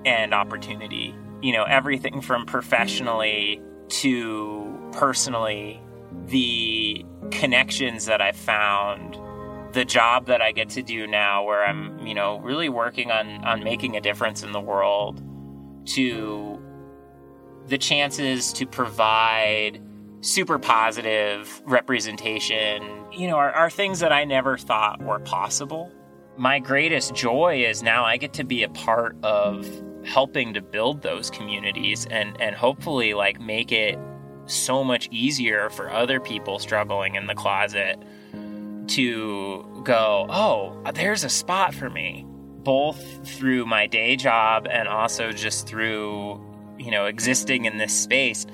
and 0.05 0.33
opportunity. 0.33 1.15
You 1.41 1.53
know, 1.53 1.63
everything 1.63 2.21
from 2.21 2.45
professionally 2.45 3.61
to 3.89 4.89
personally, 4.91 5.79
the 6.27 7.05
connections 7.29 8.05
that 8.05 8.21
I 8.21 8.31
found, 8.31 9.17
the 9.73 9.85
job 9.85 10.25
that 10.27 10.41
I 10.41 10.51
get 10.51 10.69
to 10.69 10.81
do 10.81 11.05
now 11.05 11.43
where 11.43 11.63
I'm, 11.63 12.05
you 12.05 12.15
know, 12.15 12.39
really 12.39 12.69
working 12.69 13.11
on 13.11 13.43
on 13.45 13.63
making 13.63 13.95
a 13.95 14.01
difference 14.01 14.41
in 14.41 14.51
the 14.51 14.61
world 14.61 15.21
to 15.87 16.61
the 17.67 17.77
chances 17.77 18.53
to 18.53 18.65
provide 18.65 19.81
super 20.21 20.57
positive 20.57 21.61
representation, 21.65 22.83
you 23.11 23.27
know, 23.27 23.35
are, 23.35 23.51
are, 23.51 23.69
things 23.69 23.99
that 23.99 24.11
I 24.11 24.23
never 24.25 24.57
thought 24.57 25.01
were 25.01 25.19
possible. 25.19 25.91
My 26.37 26.59
greatest 26.59 27.13
joy 27.13 27.65
is 27.65 27.83
now 27.83 28.05
I 28.05 28.17
get 28.17 28.33
to 28.33 28.43
be 28.43 28.63
a 28.63 28.69
part 28.69 29.15
of 29.23 29.67
helping 30.05 30.53
to 30.53 30.61
build 30.61 31.01
those 31.01 31.29
communities 31.29 32.07
and, 32.09 32.39
and 32.41 32.55
hopefully 32.55 33.13
like 33.13 33.39
make 33.39 33.71
it 33.71 33.99
so 34.45 34.83
much 34.83 35.09
easier 35.11 35.69
for 35.69 35.91
other 35.91 36.19
people 36.19 36.59
struggling 36.59 37.15
in 37.15 37.27
the 37.27 37.35
closet 37.35 38.01
to 38.87 39.81
go, 39.83 40.25
oh, 40.29 40.81
there's 40.93 41.25
a 41.25 41.29
spot 41.29 41.73
for 41.73 41.89
me 41.89 42.25
both 42.67 43.25
through 43.25 43.65
my 43.65 43.87
day 43.87 44.17
job 44.17 44.67
and 44.69 44.89
also 44.89 45.31
just 45.31 45.65
through, 45.65 46.37
you 46.77 46.91
know, 46.91 47.05
existing 47.05 47.63
in 47.63 47.77
this 47.77 47.97
space. 47.97 48.45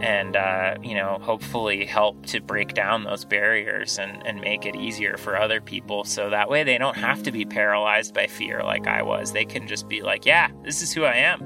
and 0.00 0.36
uh, 0.36 0.74
you 0.82 0.94
know 0.94 1.18
hopefully 1.20 1.84
help 1.84 2.24
to 2.24 2.40
break 2.40 2.72
down 2.72 3.04
those 3.04 3.26
barriers 3.26 3.98
and, 3.98 4.26
and 4.26 4.40
make 4.40 4.64
it 4.64 4.74
easier 4.74 5.18
for 5.18 5.36
other 5.36 5.60
people 5.60 6.02
so 6.02 6.30
that 6.30 6.48
way 6.48 6.64
they 6.64 6.78
don't 6.78 6.96
have 6.96 7.22
to 7.22 7.30
be 7.30 7.44
paralyzed 7.44 8.14
by 8.14 8.26
fear 8.26 8.62
like 8.64 8.86
i 8.86 9.02
was. 9.02 9.32
They 9.32 9.44
can 9.44 9.68
just 9.68 9.86
be 9.86 10.00
like 10.00 10.24
yeah 10.24 10.48
this 10.64 10.80
is 10.80 10.90
who 10.94 11.04
i 11.04 11.12
am. 11.12 11.38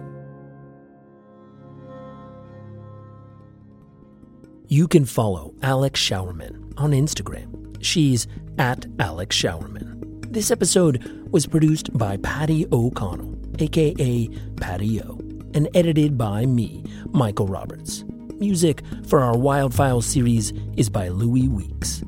You 4.68 4.86
can 4.86 5.04
follow 5.04 5.54
alex 5.60 6.00
showerman 6.00 6.72
on 6.76 6.92
instagram. 6.92 7.76
She's 7.80 8.28
at 8.58 8.86
alex 9.00 9.36
showerman 9.36 9.95
this 10.30 10.50
episode 10.50 11.28
was 11.30 11.46
produced 11.46 11.96
by 11.96 12.16
patty 12.18 12.66
o'connell 12.72 13.34
aka 13.58 14.28
patty 14.56 15.00
o 15.02 15.18
and 15.54 15.68
edited 15.74 16.18
by 16.18 16.44
me 16.46 16.84
michael 17.12 17.46
roberts 17.46 18.04
Music 18.38 18.82
for 19.06 19.20
our 19.20 19.36
Wild 19.36 19.74
Files 19.74 20.04
series 20.04 20.52
is 20.76 20.90
by 20.90 21.08
Louis 21.08 21.48
Weeks. 21.48 22.02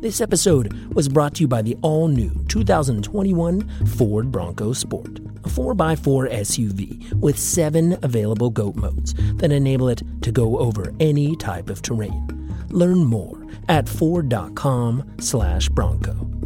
This 0.00 0.20
episode 0.20 0.72
was 0.94 1.08
brought 1.08 1.34
to 1.36 1.42
you 1.42 1.48
by 1.48 1.62
the 1.62 1.76
all 1.82 2.08
new 2.08 2.30
2021 2.48 3.86
Ford 3.86 4.30
Bronco 4.30 4.72
Sport, 4.72 5.18
a 5.18 5.48
4x4 5.48 6.32
SUV 6.32 7.12
with 7.14 7.38
seven 7.38 7.98
available 8.02 8.50
GOAT 8.50 8.76
modes 8.76 9.14
that 9.36 9.52
enable 9.52 9.88
it 9.88 10.02
to 10.22 10.32
go 10.32 10.58
over 10.58 10.92
any 11.00 11.34
type 11.36 11.70
of 11.70 11.82
terrain. 11.82 12.26
Learn 12.68 13.04
more 13.04 13.46
at 13.68 13.88
Ford.com 13.88 15.16
slash 15.18 15.68
Bronco. 15.70 16.39